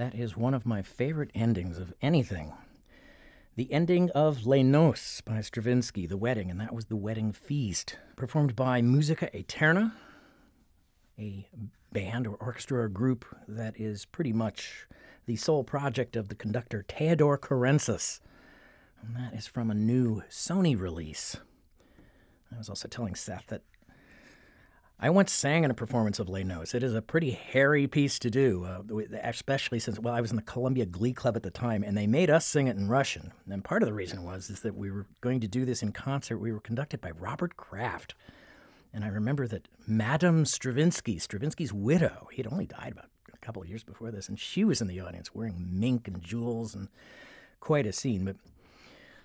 That 0.00 0.14
is 0.14 0.34
one 0.34 0.54
of 0.54 0.64
my 0.64 0.80
favorite 0.80 1.30
endings 1.34 1.76
of 1.76 1.92
anything. 2.00 2.54
The 3.56 3.70
ending 3.70 4.08
of 4.12 4.46
Les 4.46 4.62
Noces 4.62 5.20
by 5.20 5.42
Stravinsky, 5.42 6.06
The 6.06 6.16
Wedding, 6.16 6.50
and 6.50 6.58
that 6.58 6.74
was 6.74 6.86
The 6.86 6.96
Wedding 6.96 7.32
Feast, 7.32 7.98
performed 8.16 8.56
by 8.56 8.80
MusicAeterna, 8.80 9.92
a 11.18 11.46
band 11.92 12.26
or 12.26 12.36
orchestra 12.36 12.84
or 12.84 12.88
group 12.88 13.26
that 13.46 13.78
is 13.78 14.06
pretty 14.06 14.32
much 14.32 14.86
the 15.26 15.36
sole 15.36 15.64
project 15.64 16.16
of 16.16 16.30
the 16.30 16.34
conductor 16.34 16.82
Teodor 16.88 17.36
Currentzis. 17.36 18.20
And 19.02 19.14
that 19.14 19.34
is 19.34 19.46
from 19.46 19.70
a 19.70 19.74
new 19.74 20.22
Sony 20.30 20.80
release. 20.80 21.36
I 22.50 22.56
was 22.56 22.70
also 22.70 22.88
telling 22.88 23.14
Seth 23.14 23.48
that 23.48 23.64
I 25.02 25.08
once 25.08 25.32
sang 25.32 25.64
in 25.64 25.70
a 25.70 25.74
performance 25.74 26.18
of 26.18 26.28
Les 26.28 26.44
Noces. 26.44 26.74
It 26.74 26.82
is 26.82 26.94
a 26.94 27.00
pretty 27.00 27.30
hairy 27.30 27.86
piece 27.86 28.18
to 28.18 28.28
do, 28.28 28.66
uh, 28.66 28.82
especially 29.22 29.78
since 29.78 29.98
well, 29.98 30.12
I 30.12 30.20
was 30.20 30.28
in 30.28 30.36
the 30.36 30.42
Columbia 30.42 30.84
Glee 30.84 31.14
Club 31.14 31.36
at 31.36 31.42
the 31.42 31.50
time, 31.50 31.82
and 31.82 31.96
they 31.96 32.06
made 32.06 32.28
us 32.28 32.44
sing 32.44 32.66
it 32.66 32.76
in 32.76 32.86
Russian. 32.86 33.32
And 33.48 33.64
part 33.64 33.82
of 33.82 33.86
the 33.86 33.94
reason 33.94 34.24
was 34.24 34.50
is 34.50 34.60
that 34.60 34.76
we 34.76 34.90
were 34.90 35.06
going 35.22 35.40
to 35.40 35.48
do 35.48 35.64
this 35.64 35.82
in 35.82 35.92
concert. 35.92 36.36
We 36.36 36.52
were 36.52 36.60
conducted 36.60 37.00
by 37.00 37.12
Robert 37.12 37.56
Craft, 37.56 38.14
and 38.92 39.02
I 39.02 39.08
remember 39.08 39.46
that 39.48 39.68
Madame 39.86 40.44
Stravinsky, 40.44 41.18
Stravinsky's 41.18 41.72
widow, 41.72 42.28
he 42.30 42.42
had 42.42 42.52
only 42.52 42.66
died 42.66 42.92
about 42.92 43.08
a 43.32 43.38
couple 43.38 43.62
of 43.62 43.68
years 43.68 43.82
before 43.82 44.10
this, 44.10 44.28
and 44.28 44.38
she 44.38 44.64
was 44.64 44.82
in 44.82 44.86
the 44.86 45.00
audience 45.00 45.34
wearing 45.34 45.66
mink 45.72 46.08
and 46.08 46.20
jewels 46.20 46.74
and 46.74 46.88
quite 47.58 47.86
a 47.86 47.92
scene. 47.94 48.26
But 48.26 48.36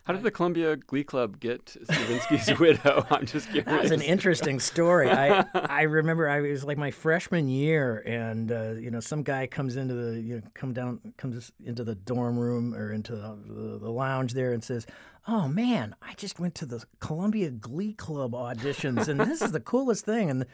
how 0.05 0.13
did 0.13 0.21
the 0.21 0.29
Columbia 0.29 0.75
Glee 0.75 1.03
Club 1.03 1.39
get 1.39 1.65
Stravinsky's 1.65 2.59
widow? 2.59 3.07
I'm 3.09 3.25
just 3.25 3.47
curious. 3.47 3.65
That 3.65 3.81
was 3.81 3.91
an 3.91 4.01
interesting 4.01 4.59
story. 4.59 5.09
I 5.09 5.43
I 5.55 5.81
remember 5.97 6.29
I 6.29 6.41
was 6.41 6.63
like 6.63 6.77
my 6.77 6.91
freshman 6.91 7.47
year, 7.47 8.03
and 8.05 8.51
uh, 8.51 8.73
you 8.73 8.91
know 8.91 8.99
some 8.99 9.23
guy 9.23 9.47
comes 9.47 9.75
into 9.75 9.95
the 9.95 10.21
you 10.21 10.35
know 10.35 10.41
come 10.53 10.73
down 10.73 10.99
comes 11.17 11.51
into 11.65 11.83
the 11.83 11.95
dorm 11.95 12.37
room 12.37 12.75
or 12.75 12.93
into 12.93 13.15
the, 13.15 13.35
the, 13.47 13.79
the 13.79 13.89
lounge 13.89 14.33
there 14.33 14.53
and 14.53 14.63
says, 14.63 14.85
"Oh 15.27 15.47
man, 15.47 15.95
I 16.03 16.13
just 16.13 16.39
went 16.39 16.53
to 16.55 16.67
the 16.67 16.83
Columbia 16.99 17.49
Glee 17.49 17.93
Club 17.93 18.33
auditions, 18.33 19.07
and 19.07 19.19
this 19.19 19.41
is 19.41 19.53
the 19.53 19.59
coolest 19.59 20.05
thing." 20.05 20.29
And 20.29 20.45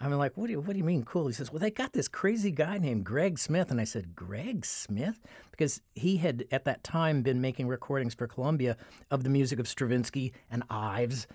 I'm 0.00 0.12
like, 0.12 0.36
what 0.36 0.46
do 0.46 0.52
you, 0.52 0.60
what 0.60 0.72
do 0.72 0.78
you 0.78 0.84
mean 0.84 1.04
cool? 1.04 1.26
He 1.26 1.32
says, 1.32 1.50
well, 1.50 1.58
they 1.58 1.72
got 1.72 1.92
this 1.92 2.06
crazy 2.06 2.52
guy 2.52 2.78
named 2.78 3.04
Greg 3.04 3.38
Smith. 3.38 3.70
And 3.70 3.80
I 3.80 3.84
said, 3.84 4.14
Greg 4.14 4.64
Smith? 4.64 5.20
Because 5.50 5.80
he 5.94 6.18
had 6.18 6.44
at 6.52 6.64
that 6.66 6.84
time 6.84 7.22
been 7.22 7.40
making 7.40 7.66
recordings 7.66 8.14
for 8.14 8.28
Columbia 8.28 8.76
of 9.10 9.24
the 9.24 9.30
music 9.30 9.58
of 9.58 9.66
Stravinsky 9.66 10.32
and 10.50 10.62
Ives. 10.70 11.26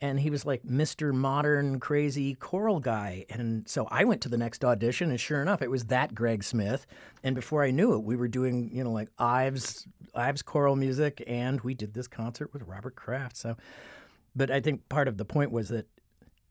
And 0.00 0.20
he 0.20 0.30
was 0.30 0.44
like 0.44 0.62
Mr. 0.64 1.12
Modern 1.12 1.80
Crazy 1.80 2.34
Choral 2.34 2.80
Guy. 2.80 3.24
And 3.28 3.68
so 3.68 3.88
I 3.90 4.04
went 4.04 4.20
to 4.22 4.28
the 4.28 4.38
next 4.38 4.64
audition, 4.64 5.10
and 5.10 5.20
sure 5.20 5.42
enough, 5.42 5.62
it 5.62 5.70
was 5.70 5.86
that 5.86 6.14
Greg 6.14 6.44
Smith. 6.44 6.86
And 7.24 7.34
before 7.34 7.64
I 7.64 7.70
knew 7.70 7.94
it, 7.94 8.02
we 8.02 8.16
were 8.16 8.28
doing, 8.28 8.70
you 8.72 8.84
know, 8.84 8.90
like 8.92 9.08
Ives, 9.18 9.86
Ives 10.14 10.42
choral 10.42 10.76
music, 10.76 11.22
and 11.26 11.60
we 11.62 11.74
did 11.74 11.94
this 11.94 12.08
concert 12.08 12.52
with 12.52 12.62
Robert 12.62 12.94
Craft. 12.94 13.36
So, 13.36 13.56
but 14.34 14.50
I 14.50 14.60
think 14.60 14.88
part 14.88 15.06
of 15.08 15.18
the 15.18 15.24
point 15.24 15.52
was 15.52 15.68
that 15.68 15.86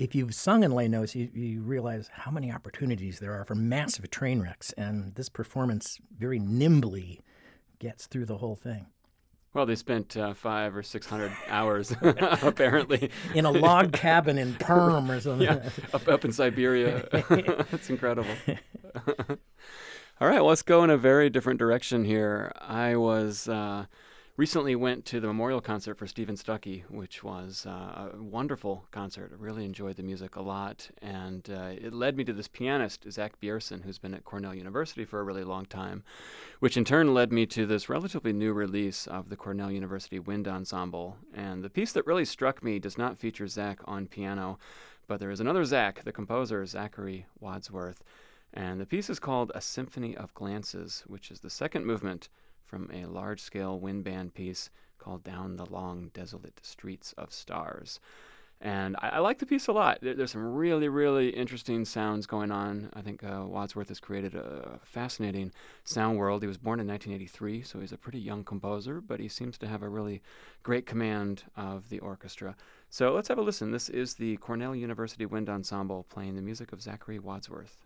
if 0.01 0.15
you've 0.15 0.33
sung 0.33 0.63
in 0.63 0.71
Les 0.71 0.87
Noces, 0.87 1.15
you, 1.15 1.29
you 1.33 1.61
realize 1.61 2.09
how 2.11 2.31
many 2.31 2.51
opportunities 2.51 3.19
there 3.19 3.33
are 3.33 3.45
for 3.45 3.53
massive 3.53 4.09
train 4.09 4.41
wrecks, 4.41 4.73
and 4.73 5.13
this 5.13 5.29
performance 5.29 5.99
very 6.17 6.39
nimbly 6.39 7.21
gets 7.77 8.07
through 8.07 8.25
the 8.25 8.37
whole 8.37 8.55
thing. 8.55 8.87
Well, 9.53 9.67
they 9.67 9.75
spent 9.75 10.17
uh, 10.17 10.33
five 10.33 10.75
or 10.75 10.81
six 10.81 11.05
hundred 11.05 11.31
hours, 11.47 11.93
apparently, 12.01 13.11
in 13.35 13.45
a 13.45 13.51
log 13.51 13.93
cabin 13.93 14.39
in 14.39 14.55
Perm 14.55 15.11
or 15.11 15.19
something. 15.19 15.45
Yeah, 15.47 15.69
up, 15.93 16.07
up 16.07 16.25
in 16.25 16.31
Siberia. 16.31 17.07
That's 17.69 17.89
incredible. 17.91 18.33
All 18.97 20.27
right, 20.27 20.35
well, 20.35 20.45
let's 20.45 20.63
go 20.63 20.83
in 20.83 20.89
a 20.89 20.97
very 20.97 21.29
different 21.29 21.59
direction 21.59 22.05
here. 22.05 22.51
I 22.59 22.95
was. 22.95 23.47
Uh, 23.47 23.85
recently 24.41 24.75
went 24.75 25.05
to 25.05 25.19
the 25.19 25.27
memorial 25.27 25.61
concert 25.61 25.99
for 25.99 26.07
Steven 26.07 26.35
Stucky, 26.35 26.83
which 26.89 27.23
was 27.23 27.67
uh, 27.67 28.09
a 28.11 28.23
wonderful 28.23 28.87
concert. 28.89 29.29
I 29.31 29.35
really 29.37 29.63
enjoyed 29.63 29.97
the 29.97 30.01
music 30.01 30.35
a 30.35 30.41
lot, 30.41 30.89
and 30.99 31.47
uh, 31.47 31.73
it 31.79 31.93
led 31.93 32.17
me 32.17 32.23
to 32.23 32.33
this 32.33 32.47
pianist, 32.47 33.05
Xak 33.07 33.33
Bjerken, 33.39 33.83
who's 33.83 33.99
been 33.99 34.15
at 34.15 34.25
Cornell 34.25 34.55
University 34.55 35.05
for 35.05 35.19
a 35.19 35.23
really 35.23 35.43
long 35.43 35.65
time, 35.65 36.03
which 36.59 36.75
in 36.75 36.83
turn 36.83 37.13
led 37.13 37.31
me 37.31 37.45
to 37.45 37.67
this 37.67 37.87
relatively 37.87 38.33
new 38.33 38.51
release 38.51 39.05
of 39.05 39.29
the 39.29 39.35
Cornell 39.35 39.69
University 39.69 40.17
Wind 40.17 40.47
Ensemble. 40.47 41.17
And 41.35 41.63
the 41.63 41.69
piece 41.69 41.91
that 41.91 42.07
really 42.07 42.25
struck 42.25 42.63
me 42.63 42.79
does 42.79 42.97
not 42.97 43.19
feature 43.19 43.47
Zach 43.47 43.77
on 43.85 44.07
piano, 44.07 44.57
but 45.05 45.19
there 45.19 45.29
is 45.29 45.39
another 45.39 45.65
Zach, 45.65 46.03
the 46.03 46.11
composer, 46.11 46.65
Zachary 46.65 47.27
Wadsworth. 47.39 48.03
And 48.55 48.81
the 48.81 48.87
piece 48.87 49.07
is 49.07 49.19
called 49.19 49.51
A 49.53 49.61
Symphony 49.61 50.17
of 50.17 50.33
Glances, 50.33 51.03
which 51.05 51.29
is 51.29 51.41
the 51.41 51.49
second 51.51 51.85
movement 51.85 52.29
from 52.71 52.89
a 52.93 53.05
large 53.05 53.41
scale 53.41 53.81
wind 53.81 54.05
band 54.05 54.33
piece 54.33 54.69
called 54.97 55.25
Down 55.25 55.57
the 55.57 55.65
Long 55.65 56.09
Desolate 56.13 56.65
Streets 56.65 57.13
of 57.17 57.33
Stars. 57.33 57.99
And 58.61 58.95
I, 58.99 59.09
I 59.09 59.19
like 59.19 59.39
the 59.39 59.45
piece 59.45 59.67
a 59.67 59.73
lot. 59.73 59.97
There, 60.01 60.13
there's 60.13 60.31
some 60.31 60.53
really, 60.53 60.87
really 60.87 61.31
interesting 61.31 61.83
sounds 61.83 62.25
going 62.25 62.49
on. 62.49 62.89
I 62.93 63.01
think 63.01 63.23
uh, 63.23 63.43
Wadsworth 63.45 63.89
has 63.89 63.99
created 63.99 64.35
a 64.35 64.79
fascinating 64.85 65.51
sound 65.83 66.17
world. 66.17 66.43
He 66.43 66.47
was 66.47 66.57
born 66.57 66.79
in 66.79 66.87
1983, 66.87 67.63
so 67.63 67.81
he's 67.81 67.91
a 67.91 67.97
pretty 67.97 68.19
young 68.19 68.45
composer, 68.45 69.01
but 69.01 69.19
he 69.19 69.27
seems 69.27 69.57
to 69.57 69.67
have 69.67 69.81
a 69.81 69.89
really 69.89 70.21
great 70.63 70.85
command 70.85 71.43
of 71.57 71.89
the 71.89 71.99
orchestra. 71.99 72.55
So 72.89 73.13
let's 73.13 73.27
have 73.27 73.37
a 73.37 73.41
listen. 73.41 73.71
This 73.71 73.89
is 73.89 74.13
the 74.13 74.37
Cornell 74.37 74.75
University 74.75 75.25
Wind 75.25 75.49
Ensemble 75.49 76.05
playing 76.09 76.37
the 76.37 76.41
music 76.41 76.71
of 76.71 76.81
Zachary 76.81 77.19
Wadsworth. 77.19 77.85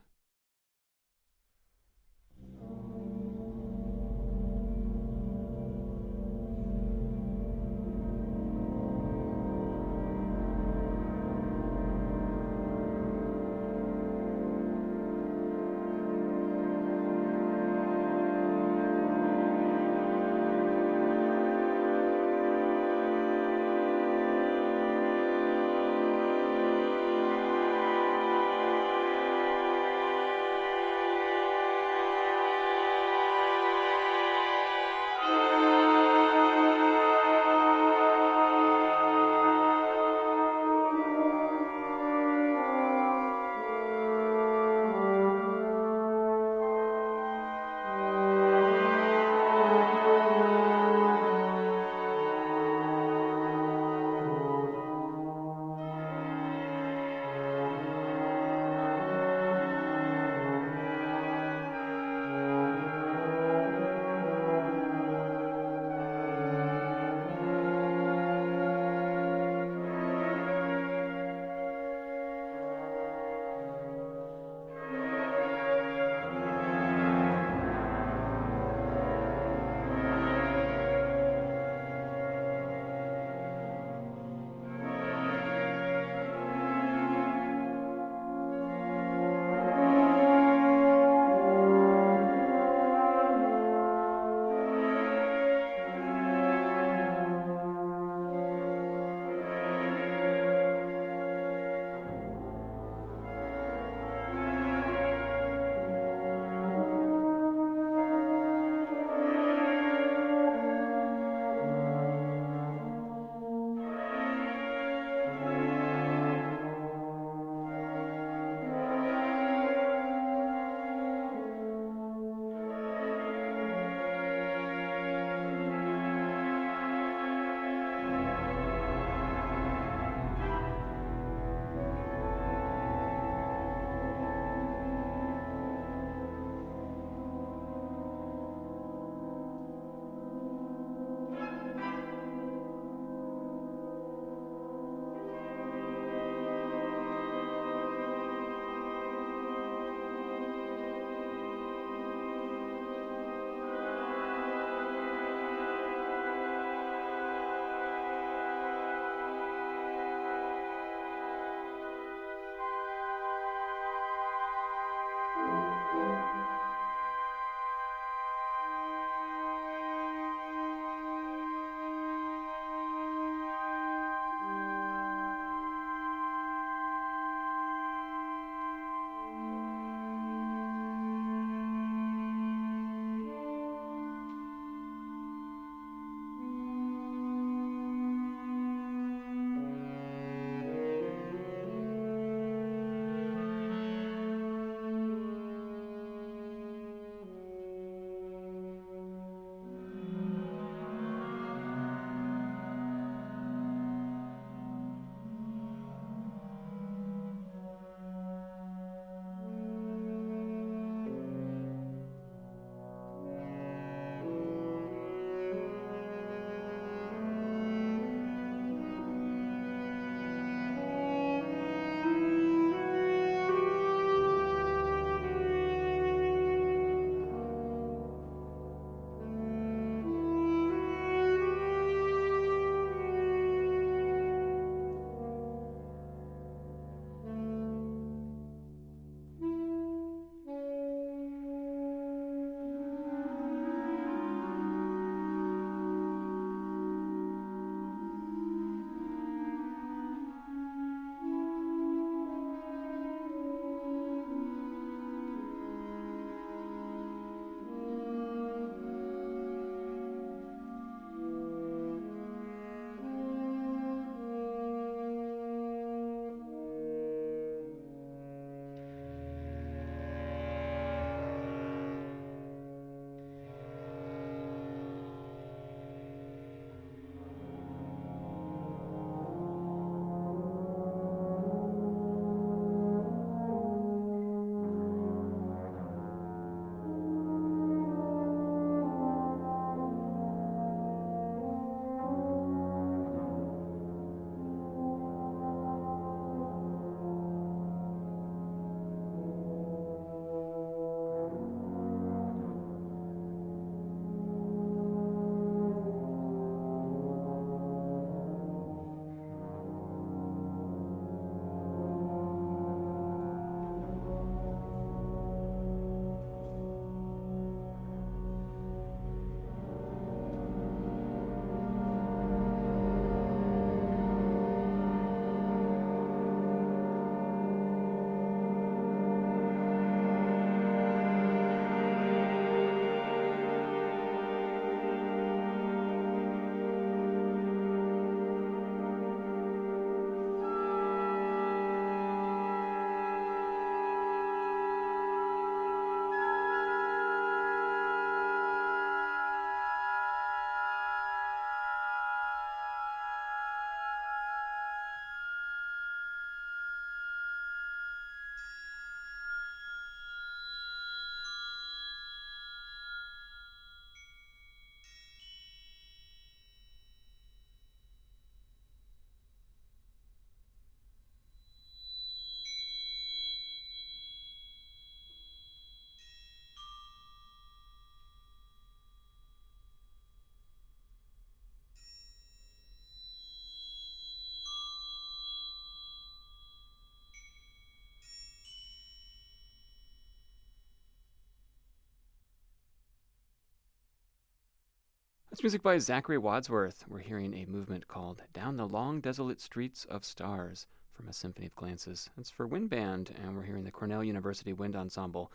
That's 395.35 395.43
music 395.43 395.63
by 395.63 395.79
Zachary 395.79 396.17
Wadsworth. 396.17 396.85
We're 396.87 396.99
hearing 396.99 397.33
a 397.33 397.45
movement 397.45 397.89
called 397.89 398.21
Down 398.31 398.55
the 398.55 398.65
Long 398.65 399.01
Desolate 399.01 399.41
Streets 399.41 399.83
of 399.83 400.05
Stars 400.05 400.65
from 400.93 401.09
a 401.09 401.13
Symphony 401.13 401.47
of 401.47 401.55
Glances. 401.57 402.09
It's 402.17 402.29
for 402.29 402.47
wind 402.47 402.69
band, 402.69 403.13
and 403.21 403.35
we're 403.35 403.43
hearing 403.43 403.65
the 403.65 403.71
Cornell 403.71 404.01
University 404.01 404.53
Wind 404.53 404.77
Ensemble 404.77 405.33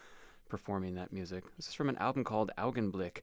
performing 0.49 0.95
that 0.95 1.13
music. 1.13 1.45
This 1.59 1.69
is 1.69 1.75
from 1.75 1.91
an 1.91 1.99
album 1.99 2.25
called 2.25 2.51
Augenblick, 2.57 3.19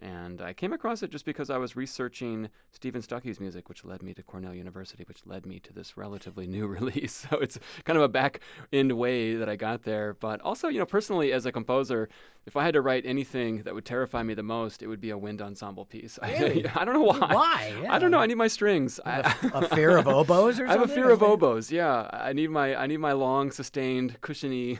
and 0.00 0.40
I 0.40 0.52
came 0.52 0.72
across 0.72 1.02
it 1.02 1.10
just 1.10 1.24
because 1.24 1.50
I 1.50 1.58
was 1.58 1.76
researching 1.76 2.48
Steven 2.72 3.02
Stucky's 3.02 3.38
music, 3.40 3.68
which 3.68 3.84
led 3.84 4.02
me 4.02 4.14
to 4.14 4.22
Cornell 4.22 4.54
University, 4.54 5.04
which 5.06 5.26
led 5.26 5.46
me 5.46 5.60
to 5.60 5.72
this 5.72 5.96
relatively 5.96 6.46
new 6.46 6.66
release. 6.78 7.26
So 7.30 7.38
it's 7.38 7.58
kind 7.84 7.96
of 7.96 8.02
a 8.02 8.08
back 8.08 8.40
end 8.72 8.92
way 8.92 9.34
that 9.34 9.48
I 9.48 9.56
got 9.56 9.82
there. 9.82 10.14
But 10.14 10.40
also, 10.40 10.68
you 10.68 10.78
know, 10.78 10.86
personally 10.86 11.32
as 11.32 11.46
a 11.46 11.52
composer, 11.52 12.08
if 12.46 12.56
I 12.56 12.64
had 12.64 12.74
to 12.74 12.80
write 12.80 13.04
anything 13.04 13.62
that 13.64 13.74
would 13.74 13.84
terrify 13.84 14.22
me 14.22 14.32
the 14.34 14.42
most, 14.42 14.82
it 14.82 14.86
would 14.86 15.00
be 15.00 15.10
a 15.10 15.18
wind 15.18 15.42
ensemble 15.42 15.84
piece. 15.84 16.18
Really? 16.30 16.66
I, 16.66 16.72
I 16.80 16.84
don't 16.84 16.94
know 16.94 17.02
why. 17.02 17.18
Why? 17.18 17.86
I 17.88 17.98
don't 17.98 18.10
know. 18.10 18.18
I 18.18 18.26
need 18.26 18.36
my 18.36 18.46
strings. 18.46 19.00
A 19.04 19.68
fear 19.68 19.96
of 19.98 20.06
oboes 20.08 20.58
or 20.60 20.66
I 20.66 20.72
have 20.72 20.82
a 20.82 20.88
fear 20.88 21.10
of 21.10 21.22
oboes. 21.22 21.70
Yeah, 21.70 22.08
I 22.12 22.32
need 22.32 22.50
my 22.50 22.74
I 22.74 22.86
need 22.86 22.98
my 22.98 23.12
long, 23.12 23.50
sustained, 23.50 24.20
cushiony 24.20 24.78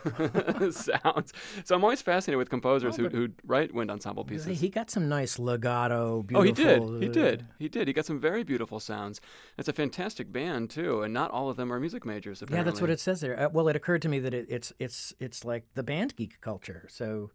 sounds. 0.71 1.33
So 1.65 1.75
I'm 1.75 1.85
always 1.85 2.03
fascinated 2.03 2.39
with 2.39 2.51
composers 2.51 2.99
Oh, 2.99 3.03
who, 3.03 3.09
who 3.09 3.29
write 3.45 3.75
wind 3.75 3.91
ensemble 3.91 4.25
pieces. 4.25 4.61
He 4.61 4.69
got 4.69 4.91
some 4.91 5.09
nice 5.11 5.39
legato, 5.39 6.25
Oh, 6.35 6.41
he 6.41 6.53
did. 6.53 6.83
He 7.03 7.09
uh, 7.09 7.13
did. 7.13 7.47
He 7.59 7.69
did. 7.69 7.87
He 7.87 7.93
got 7.93 8.07
some 8.07 8.19
very 8.19 8.43
beautiful 8.43 8.81
sounds. 8.81 9.21
It's 9.59 9.69
a 9.69 9.73
fantastic 9.75 10.33
band 10.33 10.71
too, 10.71 11.03
and 11.03 11.13
not 11.13 11.31
all 11.31 11.51
of 11.51 11.57
them 11.57 11.71
are 11.71 11.79
music 11.79 12.07
majors. 12.07 12.43
Yeah, 12.51 12.63
that's 12.63 12.81
what 12.81 12.89
it 12.89 13.01
says 13.01 13.21
there. 13.21 13.39
Uh, 13.39 13.49
well, 13.53 13.69
it 13.69 13.77
occurred 13.77 14.01
to 14.03 14.09
me 14.09 14.19
that 14.21 14.33
it, 14.33 14.47
it's 14.49 14.73
it's 14.79 15.13
it's 15.21 15.45
like 15.45 15.67
the 15.75 15.83
band 15.83 16.17
geek 16.17 16.41
culture. 16.41 16.87
So, 16.89 17.31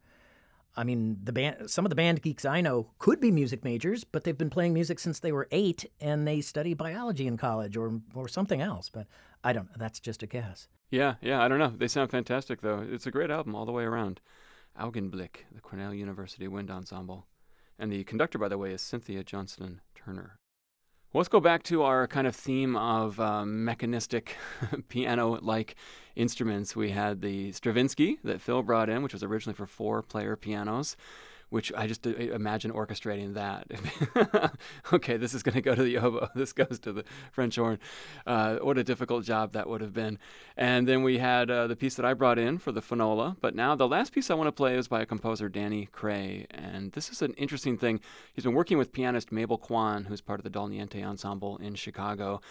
I 0.75 0.83
mean, 0.83 1.19
the 1.23 1.31
band 1.31 1.69
some 1.69 1.85
of 1.85 1.89
the 1.89 1.95
band 1.95 2.23
geeks 2.23 2.45
I 2.45 2.61
know 2.61 2.91
could 2.97 3.19
be 3.19 3.29
music 3.29 3.63
majors, 3.63 4.03
but 4.03 4.23
they've 4.23 4.37
been 4.37 4.49
playing 4.49 4.73
music 4.73 4.97
since 4.99 5.19
they 5.19 5.31
were 5.31 5.47
eight, 5.51 5.85
and 6.01 6.27
they 6.27 6.41
study 6.41 6.73
biology 6.73 7.27
in 7.27 7.37
college 7.37 7.77
or 7.77 8.01
or 8.15 8.27
something 8.27 8.61
else. 8.61 8.89
But 8.89 9.05
I 9.43 9.53
don't. 9.53 9.69
That's 9.77 9.99
just 9.99 10.23
a 10.23 10.27
guess. 10.27 10.67
Yeah, 10.89 11.15
yeah. 11.21 11.41
I 11.43 11.47
don't 11.47 11.59
know. 11.59 11.73
They 11.75 11.87
sound 11.87 12.09
fantastic 12.11 12.61
though. 12.61 12.85
It's 12.89 13.05
a 13.05 13.11
great 13.11 13.29
album 13.29 13.53
all 13.55 13.65
the 13.65 13.71
way 13.71 13.83
around. 13.83 14.21
Augenblick, 14.79 15.45
the 15.53 15.61
Cornell 15.61 15.93
University 15.93 16.47
Wind 16.47 16.69
Ensemble, 16.69 17.25
and 17.77 17.91
the 17.91 18.03
conductor, 18.03 18.37
by 18.37 18.47
the 18.47 18.57
way, 18.57 18.71
is 18.71 18.81
Cynthia 18.81 19.23
Johnston 19.23 19.81
Turner. 19.93 20.39
Well, 21.11 21.19
let's 21.19 21.29
go 21.29 21.39
back 21.39 21.63
to 21.63 21.83
our 21.83 22.07
kind 22.07 22.27
of 22.27 22.35
theme 22.35 22.75
of 22.75 23.19
um, 23.21 23.63
mechanistic 23.63 24.35
piano-like 24.89 25.75
instruments. 26.15 26.75
We 26.75 26.91
had 26.91 27.21
the 27.21 27.53
Stravinsky 27.53 28.19
that 28.23 28.41
Phil 28.41 28.63
brought 28.63 28.89
in, 28.89 29.01
which 29.01 29.13
was 29.13 29.23
originally 29.23 29.55
for 29.55 29.65
four-player 29.65 30.35
pianos. 30.35 30.97
Which 31.55 31.71
I 31.73 31.87
just 31.87 32.05
uh, 32.05 32.09
imagine 32.09 32.73
orchestrating 32.73 33.35
that. 33.35 33.71
okay, 34.93 35.15
this 35.15 35.33
is 35.33 35.41
going 35.41 35.55
to 35.55 35.61
go 35.61 35.73
to 35.73 35.83
the 35.83 35.97
oboe. 35.97 36.27
This 36.35 36.51
goes 36.51 36.79
to 36.79 36.91
the 36.91 37.05
French 37.31 37.55
horn. 37.55 37.79
Uh, 38.27 38.57
what 38.57 38.77
a 38.77 38.83
difficult 38.83 39.23
job 39.23 39.53
that 39.53 39.69
would 39.69 39.79
have 39.79 39.93
been. 39.93 40.19
And 40.57 40.85
then 40.85 41.01
we 41.01 41.19
had 41.19 41.49
uh, 41.49 41.67
the 41.67 41.77
piece 41.77 41.95
that 41.95 42.05
I 42.05 42.13
brought 42.13 42.37
in 42.37 42.57
for 42.57 42.73
the 42.73 42.81
Phonola. 42.81 43.37
But 43.39 43.55
now 43.55 43.73
the 43.73 43.87
last 43.87 44.11
piece 44.11 44.29
I 44.29 44.33
want 44.33 44.49
to 44.49 44.51
play 44.51 44.75
is 44.75 44.89
by 44.89 44.99
a 44.99 45.05
composer, 45.05 45.47
Danny 45.47 45.85
Clay. 45.93 46.45
And 46.51 46.91
this 46.91 47.09
is 47.09 47.21
an 47.21 47.33
interesting 47.35 47.77
thing. 47.77 48.01
He's 48.33 48.43
been 48.43 48.53
working 48.53 48.77
with 48.77 48.91
pianist 48.91 49.31
Mabel 49.31 49.57
Kwan, 49.57 50.03
who's 50.09 50.19
part 50.19 50.41
of 50.41 50.43
the 50.43 50.49
Dal 50.49 50.67
Niente 50.67 51.01
Ensemble 51.01 51.55
in 51.59 51.75
Chicago. 51.75 52.41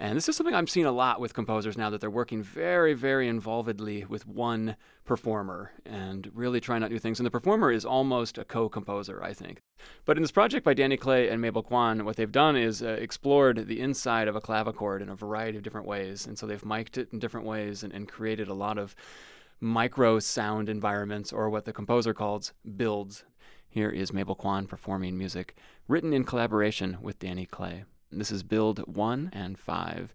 And 0.00 0.16
this 0.16 0.28
is 0.28 0.36
something 0.36 0.54
I'm 0.54 0.68
seeing 0.68 0.86
a 0.86 0.92
lot 0.92 1.20
with 1.20 1.34
composers 1.34 1.76
now 1.76 1.90
that 1.90 2.00
they're 2.00 2.08
working 2.08 2.40
very, 2.40 2.94
very 2.94 3.26
involvedly 3.26 4.04
with 4.04 4.28
one 4.28 4.76
performer 5.04 5.72
and 5.84 6.30
really 6.32 6.60
trying 6.60 6.84
out 6.84 6.92
new 6.92 7.00
things. 7.00 7.18
And 7.18 7.26
the 7.26 7.32
performer 7.32 7.72
is 7.72 7.84
almost 7.84 8.38
a 8.38 8.44
co 8.44 8.68
composer, 8.68 9.20
I 9.20 9.32
think. 9.32 9.60
But 10.04 10.16
in 10.16 10.22
this 10.22 10.30
project 10.30 10.64
by 10.64 10.74
Danny 10.74 10.96
Clay 10.96 11.28
and 11.28 11.42
Mabel 11.42 11.64
Kwan, 11.64 12.04
what 12.04 12.14
they've 12.14 12.30
done 12.30 12.56
is 12.56 12.80
uh, 12.80 12.90
explored 12.90 13.66
the 13.66 13.80
inside 13.80 14.28
of 14.28 14.36
a 14.36 14.40
clavichord 14.40 15.02
in 15.02 15.08
a 15.08 15.16
variety 15.16 15.58
of 15.58 15.64
different 15.64 15.88
ways. 15.88 16.28
And 16.28 16.38
so 16.38 16.46
they've 16.46 16.64
mic'd 16.64 16.96
it 16.96 17.08
in 17.12 17.18
different 17.18 17.46
ways 17.46 17.82
and, 17.82 17.92
and 17.92 18.08
created 18.08 18.46
a 18.46 18.54
lot 18.54 18.78
of 18.78 18.94
micro 19.60 20.20
sound 20.20 20.68
environments, 20.68 21.32
or 21.32 21.50
what 21.50 21.64
the 21.64 21.72
composer 21.72 22.14
calls 22.14 22.52
builds. 22.76 23.24
Here 23.68 23.90
is 23.90 24.12
Mabel 24.12 24.36
Kwan 24.36 24.68
performing 24.68 25.18
music 25.18 25.56
written 25.88 26.12
in 26.12 26.22
collaboration 26.22 26.98
with 27.02 27.18
Danny 27.18 27.46
Clay. 27.46 27.84
This 28.10 28.32
is 28.32 28.42
build 28.42 28.78
1 28.86 29.30
and 29.32 29.58
5. 29.58 30.14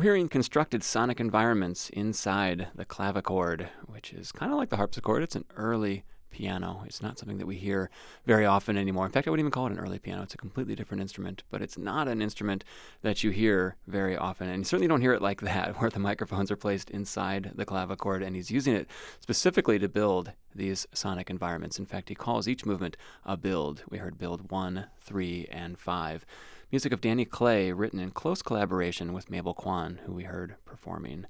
Hearing 0.00 0.28
constructed 0.28 0.82
sonic 0.82 1.20
environments 1.20 1.90
inside 1.90 2.68
the 2.74 2.84
clavichord, 2.84 3.68
which 3.86 4.12
is 4.12 4.32
kind 4.32 4.52
of 4.52 4.58
like 4.58 4.68
the 4.68 4.76
harpsichord. 4.76 5.22
It's 5.22 5.36
an 5.36 5.44
early 5.56 6.04
piano. 6.30 6.82
It's 6.86 7.02
not 7.02 7.18
something 7.18 7.38
that 7.38 7.46
we 7.46 7.56
hear 7.56 7.90
very 8.26 8.46
often 8.46 8.76
anymore. 8.76 9.06
In 9.06 9.12
fact, 9.12 9.26
I 9.26 9.30
wouldn't 9.30 9.44
even 9.44 9.50
call 9.50 9.66
it 9.66 9.72
an 9.72 9.78
early 9.78 9.98
piano. 9.98 10.22
It's 10.22 10.34
a 10.34 10.38
completely 10.38 10.74
different 10.74 11.00
instrument, 11.00 11.42
but 11.50 11.62
it's 11.62 11.78
not 11.78 12.08
an 12.08 12.22
instrument 12.22 12.64
that 13.02 13.22
you 13.22 13.30
hear 13.30 13.76
very 13.86 14.16
often. 14.16 14.48
And 14.48 14.58
you 14.58 14.64
certainly 14.64 14.88
don't 14.88 15.00
hear 15.00 15.12
it 15.12 15.22
like 15.22 15.40
that, 15.42 15.76
where 15.80 15.90
the 15.90 15.98
microphones 15.98 16.50
are 16.50 16.56
placed 16.56 16.90
inside 16.90 17.52
the 17.54 17.66
clavichord, 17.66 18.24
and 18.24 18.36
he's 18.36 18.50
using 18.50 18.74
it 18.74 18.88
specifically 19.20 19.78
to 19.78 19.88
build 19.88 20.32
these 20.54 20.86
sonic 20.92 21.30
environments. 21.30 21.78
In 21.78 21.86
fact, 21.86 22.08
he 22.08 22.14
calls 22.14 22.48
each 22.48 22.66
movement 22.66 22.96
a 23.24 23.36
build. 23.36 23.84
We 23.88 23.98
heard 23.98 24.18
build 24.18 24.50
one, 24.50 24.86
three, 25.00 25.46
and 25.50 25.78
five. 25.78 26.24
Music 26.72 26.92
of 26.92 27.00
Danny 27.00 27.24
Clay, 27.24 27.72
written 27.72 27.98
in 27.98 28.12
close 28.12 28.42
collaboration 28.42 29.12
with 29.12 29.30
Mabel 29.30 29.54
Kwan, 29.54 30.00
who 30.04 30.12
we 30.12 30.22
heard 30.24 30.54
performing. 30.64 31.26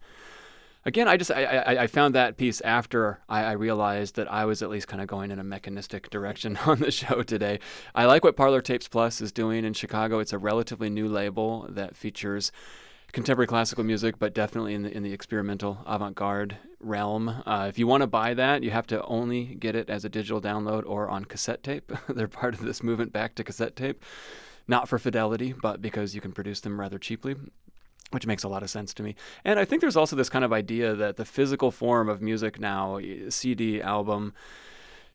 Again, 0.85 1.09
I 1.09 1.18
just 1.18 1.31
I, 1.31 1.45
I, 1.45 1.83
I 1.83 1.87
found 1.87 2.14
that 2.14 2.39
piece 2.39 2.61
after 2.62 3.20
I, 3.28 3.45
I 3.45 3.53
realized 3.53 4.16
that 4.16 4.33
I 4.33 4.47
was 4.47 4.62
at 4.62 4.70
least 4.70 4.89
kind 4.89 5.03
of 5.03 5.09
going 5.09 5.31
in 5.31 5.39
a 5.39 5.45
mechanistic 5.45 6.09
direction 6.11 6.57
on 6.66 6.81
the 6.81 6.91
show 6.91 7.22
today. 7.22 7.59
I 7.95 8.07
like 8.07 8.24
what 8.24 8.37
Parlor 8.37 8.62
Tapes 8.62 8.89
Plus 8.89 9.20
is 9.20 9.31
doing 9.31 9.64
in 9.64 9.74
Chicago. 9.74 10.20
It's 10.20 10.33
a 10.33 10.39
relatively 10.39 10.89
new 10.89 11.07
label 11.07 11.66
that 11.68 11.97
features 11.97 12.51
contemporary 13.12 13.47
classical 13.47 13.85
music, 13.85 14.18
but 14.18 14.33
definitely 14.33 14.72
in 14.72 14.83
the 14.83 14.97
in 14.97 15.03
the 15.03 15.12
experimental 15.12 15.78
avant-garde 15.87 16.57
realm. 16.78 17.28
Uh, 17.28 17.66
if 17.68 17.78
you 17.78 17.87
want 17.87 18.01
to 18.01 18.07
buy 18.07 18.33
that, 18.33 18.62
you 18.62 18.70
have 18.70 18.87
to 18.87 19.05
only 19.05 19.57
get 19.57 19.76
it 19.76 19.91
as 19.91 20.07
a 20.07 20.09
digital 20.09 20.41
download 20.41 20.85
or 20.87 21.11
on 21.11 21.26
cassette 21.26 21.62
tape. 21.62 21.93
They're 22.09 22.28
part 22.28 22.55
of 22.55 22.61
this 22.61 22.83
movement 22.83 23.12
back 23.12 23.35
to 23.35 23.45
cassette 23.45 23.76
tape 23.76 24.03
not 24.68 24.89
for 24.89 25.01
fidelity, 25.01 25.53
but 25.53 25.83
because 25.83 26.14
you 26.14 26.20
can 26.20 26.31
produce 26.31 26.61
them 26.61 26.78
rather 26.78 26.97
cheaply 26.97 27.35
which 28.11 28.27
makes 28.27 28.43
a 28.43 28.49
lot 28.49 28.63
of 28.63 28.71
sense 28.71 28.93
to 28.95 29.03
me. 29.03 29.15
And 29.45 29.59
I 29.59 29.65
think 29.65 29.81
there's 29.81 29.97
also 29.97 30.17
this 30.17 30.29
kind 30.29 30.45
of 30.45 30.53
idea 30.53 30.95
that 30.95 31.17
the 31.17 31.25
physical 31.25 31.71
form 31.71 32.09
of 32.09 32.21
music 32.21 32.59
now, 32.59 33.01
CD, 33.29 33.81
album, 33.81 34.35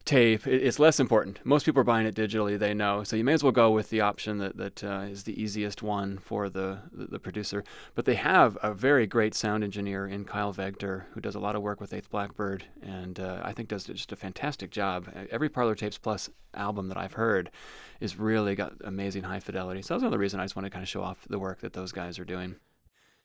tape, 0.05 0.45
it's 0.45 0.77
less 0.77 0.99
important. 0.99 1.39
Most 1.43 1.65
people 1.65 1.81
are 1.81 1.85
buying 1.85 2.05
it 2.05 2.15
digitally, 2.15 2.57
they 2.57 2.73
know. 2.73 3.03
So 3.03 3.15
you 3.15 3.23
may 3.23 3.33
as 3.33 3.43
well 3.43 3.51
go 3.51 3.71
with 3.71 3.89
the 3.89 4.01
option 4.01 4.37
that, 4.37 4.55
that 4.57 4.83
uh, 4.83 5.05
is 5.09 5.23
the 5.23 5.41
easiest 5.41 5.81
one 5.81 6.19
for 6.19 6.47
the, 6.47 6.79
the, 6.91 7.07
the, 7.07 7.19
producer. 7.19 7.63
But 7.95 8.05
they 8.05 8.13
have 8.13 8.55
a 8.61 8.73
very 8.73 9.07
great 9.07 9.33
sound 9.33 9.63
engineer 9.63 10.05
in 10.07 10.23
Kyle 10.23 10.53
Vegter 10.53 11.05
who 11.13 11.21
does 11.21 11.33
a 11.33 11.39
lot 11.39 11.55
of 11.55 11.63
work 11.63 11.81
with 11.81 11.91
Eighth 11.91 12.11
Blackbird 12.11 12.65
and 12.83 13.19
uh, 13.19 13.41
I 13.43 13.51
think 13.51 13.67
does 13.67 13.85
just 13.85 14.11
a 14.11 14.15
fantastic 14.15 14.69
job. 14.69 15.09
Every 15.31 15.49
Parlor 15.49 15.75
Tapes 15.75 15.97
Plus 15.97 16.29
album 16.53 16.87
that 16.89 16.97
I've 16.97 17.13
heard 17.13 17.49
is 17.99 18.17
really 18.17 18.55
got 18.55 18.73
amazing 18.83 19.23
high 19.23 19.39
fidelity. 19.39 19.81
So 19.81 19.95
that's 19.95 20.03
another 20.03 20.19
reason 20.19 20.39
I 20.39 20.43
just 20.43 20.55
want 20.55 20.67
to 20.67 20.69
kind 20.69 20.83
of 20.83 20.89
show 20.89 21.01
off 21.01 21.25
the 21.27 21.39
work 21.39 21.61
that 21.61 21.73
those 21.73 21.91
guys 21.91 22.19
are 22.19 22.25
doing. 22.25 22.55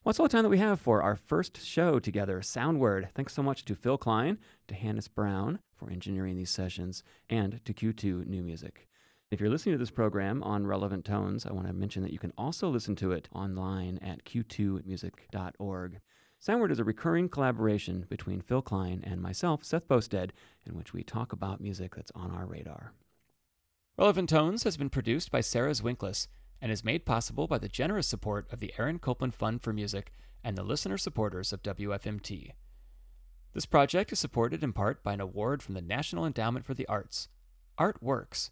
Well, 0.02 0.12
that's 0.12 0.20
all 0.20 0.28
the 0.28 0.32
time 0.32 0.44
that 0.44 0.48
we 0.48 0.56
have 0.56 0.80
for 0.80 1.02
our 1.02 1.14
first 1.14 1.62
show 1.62 1.98
together, 1.98 2.40
Soundword. 2.40 3.10
Thanks 3.12 3.34
so 3.34 3.42
much 3.42 3.66
to 3.66 3.74
Phil 3.74 3.98
Kline, 3.98 4.38
to 4.68 4.74
Hannis 4.74 5.08
Brown 5.08 5.58
for 5.74 5.90
engineering 5.90 6.38
these 6.38 6.48
sessions, 6.48 7.02
and 7.28 7.62
to 7.66 7.74
Q2 7.74 8.26
New 8.26 8.42
Music. 8.42 8.88
If 9.30 9.40
you're 9.40 9.50
listening 9.50 9.74
to 9.74 9.78
this 9.78 9.90
program 9.90 10.42
on 10.42 10.66
Relevant 10.66 11.04
Tones, 11.04 11.44
I 11.44 11.52
want 11.52 11.66
to 11.66 11.74
mention 11.74 12.02
that 12.02 12.14
you 12.14 12.18
can 12.18 12.32
also 12.38 12.70
listen 12.70 12.96
to 12.96 13.12
it 13.12 13.28
online 13.34 13.98
at 13.98 14.24
q2music.org. 14.24 16.00
Soundword 16.42 16.70
is 16.70 16.78
a 16.78 16.84
recurring 16.84 17.28
collaboration 17.28 18.06
between 18.08 18.40
Phil 18.40 18.62
Kline 18.62 19.04
and 19.06 19.20
myself, 19.20 19.62
Seth 19.62 19.86
Boustead, 19.86 20.30
in 20.64 20.78
which 20.78 20.94
we 20.94 21.02
talk 21.02 21.30
about 21.34 21.60
music 21.60 21.94
that's 21.94 22.12
on 22.14 22.30
our 22.30 22.46
radar. 22.46 22.94
Relevant 23.98 24.30
Tones 24.30 24.62
has 24.62 24.78
been 24.78 24.88
produced 24.88 25.30
by 25.30 25.42
Sarah 25.42 25.72
Zwinklis 25.72 26.26
and 26.60 26.70
is 26.70 26.84
made 26.84 27.04
possible 27.04 27.46
by 27.46 27.58
the 27.58 27.68
generous 27.68 28.06
support 28.06 28.46
of 28.52 28.60
the 28.60 28.72
Aaron 28.78 28.98
Copland 28.98 29.34
Fund 29.34 29.62
for 29.62 29.72
Music 29.72 30.12
and 30.44 30.56
the 30.56 30.62
listener 30.62 30.98
supporters 30.98 31.52
of 31.52 31.62
WFMT. 31.62 32.52
This 33.52 33.66
project 33.66 34.12
is 34.12 34.18
supported 34.18 34.62
in 34.62 34.72
part 34.72 35.02
by 35.02 35.12
an 35.12 35.20
award 35.20 35.62
from 35.62 35.74
the 35.74 35.82
National 35.82 36.24
Endowment 36.24 36.64
for 36.64 36.74
the 36.74 36.86
Arts. 36.86 37.28
Art 37.78 38.02
Works. 38.02 38.50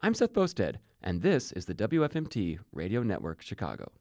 I'm 0.00 0.14
Seth 0.14 0.32
Boustead, 0.32 0.76
and 1.02 1.22
this 1.22 1.52
is 1.52 1.66
the 1.66 1.74
WFMT 1.74 2.58
Radio 2.72 3.02
Network 3.02 3.42
Chicago. 3.42 3.92